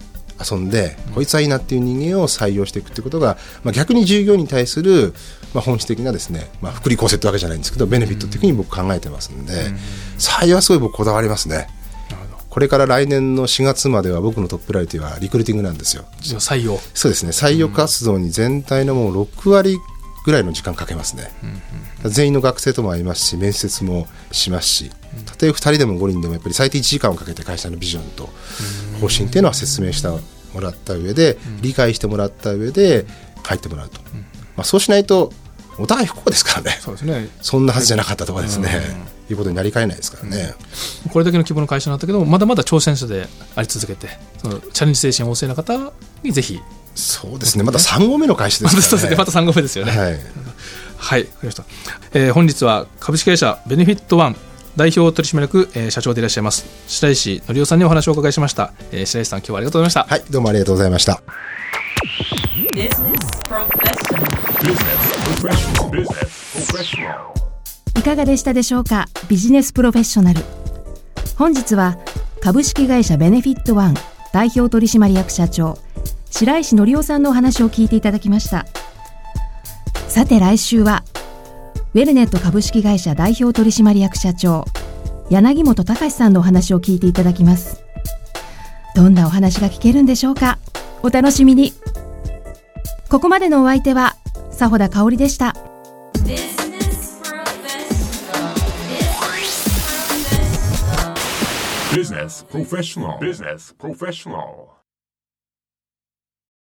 [0.50, 5.14] 遊んで、こいつはいいなっていう人間を採用していくってことが、まあ、逆に従業員に対する、
[5.54, 9.54] まあ、本質的なですね、まあ、福利厚生ってわけじゃないんですけどベネフィットっていうふうに僕考えてますんで、
[10.18, 11.68] 採用はすごい僕こだわりますね。
[12.50, 16.04] これから来年の4月までは僕のトッププライティはリクルーティングなんですよ。
[16.22, 16.78] 採用。
[16.94, 17.32] そうですね。
[17.32, 19.78] 採用活動に全体のもう6割
[20.26, 21.32] ぐらいの時間かけますね、
[22.06, 24.92] 全員の学生とも会いますし面接もしますし
[25.26, 28.30] たとえ2人でも5人でもやっぱり最低1時間をかけて会社のビジョンと
[29.00, 33.06] 方針っていうのは説明してもらった上で、理解してもらった上で
[33.44, 34.00] 入ってもらうと、
[34.56, 35.32] まあ、そうしないと
[35.82, 36.78] お互い不幸ですからね。
[36.80, 37.30] そうですね。
[37.42, 38.70] そんなはずじゃなかったとかですね、
[39.30, 40.54] いうことになりかねないですからね、
[41.12, 44.08] これだけの規模の会社になったけどもまだまだ挑戦者であり続けて
[44.38, 45.92] そのチャレンジ精神旺盛な方
[46.24, 46.60] にぜひ。
[46.94, 47.64] そうですね。
[47.64, 49.10] まだ3号目の会社ですからね。
[49.12, 49.16] ね。
[49.16, 49.92] また3号目ですよね。
[49.92, 50.20] はい。
[50.98, 51.64] はい、した。
[52.14, 54.36] えー本日は株式会社ベネフィットワン
[54.76, 58.74] 代表取締役、えー社長でいらっしゃいます白石則夫さんにお話をお伺いしました。
[58.92, 60.16] えー白石さん今日はありがとうございました。
[60.16, 60.24] はい。
[60.30, 61.22] どうもありがとうございました
[67.98, 69.08] いかがでしたでしょうか？
[69.28, 70.44] ビジネスプロフェッショナル。
[71.36, 71.98] 本日は
[72.42, 73.96] 株式会社ベネフィットワン
[74.34, 75.80] 代表取締役社長
[76.30, 78.68] 白石則夫さんのお話を聞いていただきました。
[80.08, 81.04] さて来週は
[81.96, 84.66] ウェルネット株式会社代表取締役社長
[85.32, 87.84] 柳本隆さんのお話を聞いていただきます。
[88.96, 90.60] どんなお話が聞けるんでしょうか？
[91.02, 91.74] お楽しみに。
[93.10, 94.11] ここまでのお相手は
[94.62, 95.56] 佐穂田香織でした
[101.92, 103.18] Business professional.
[103.20, 104.81] Business professional.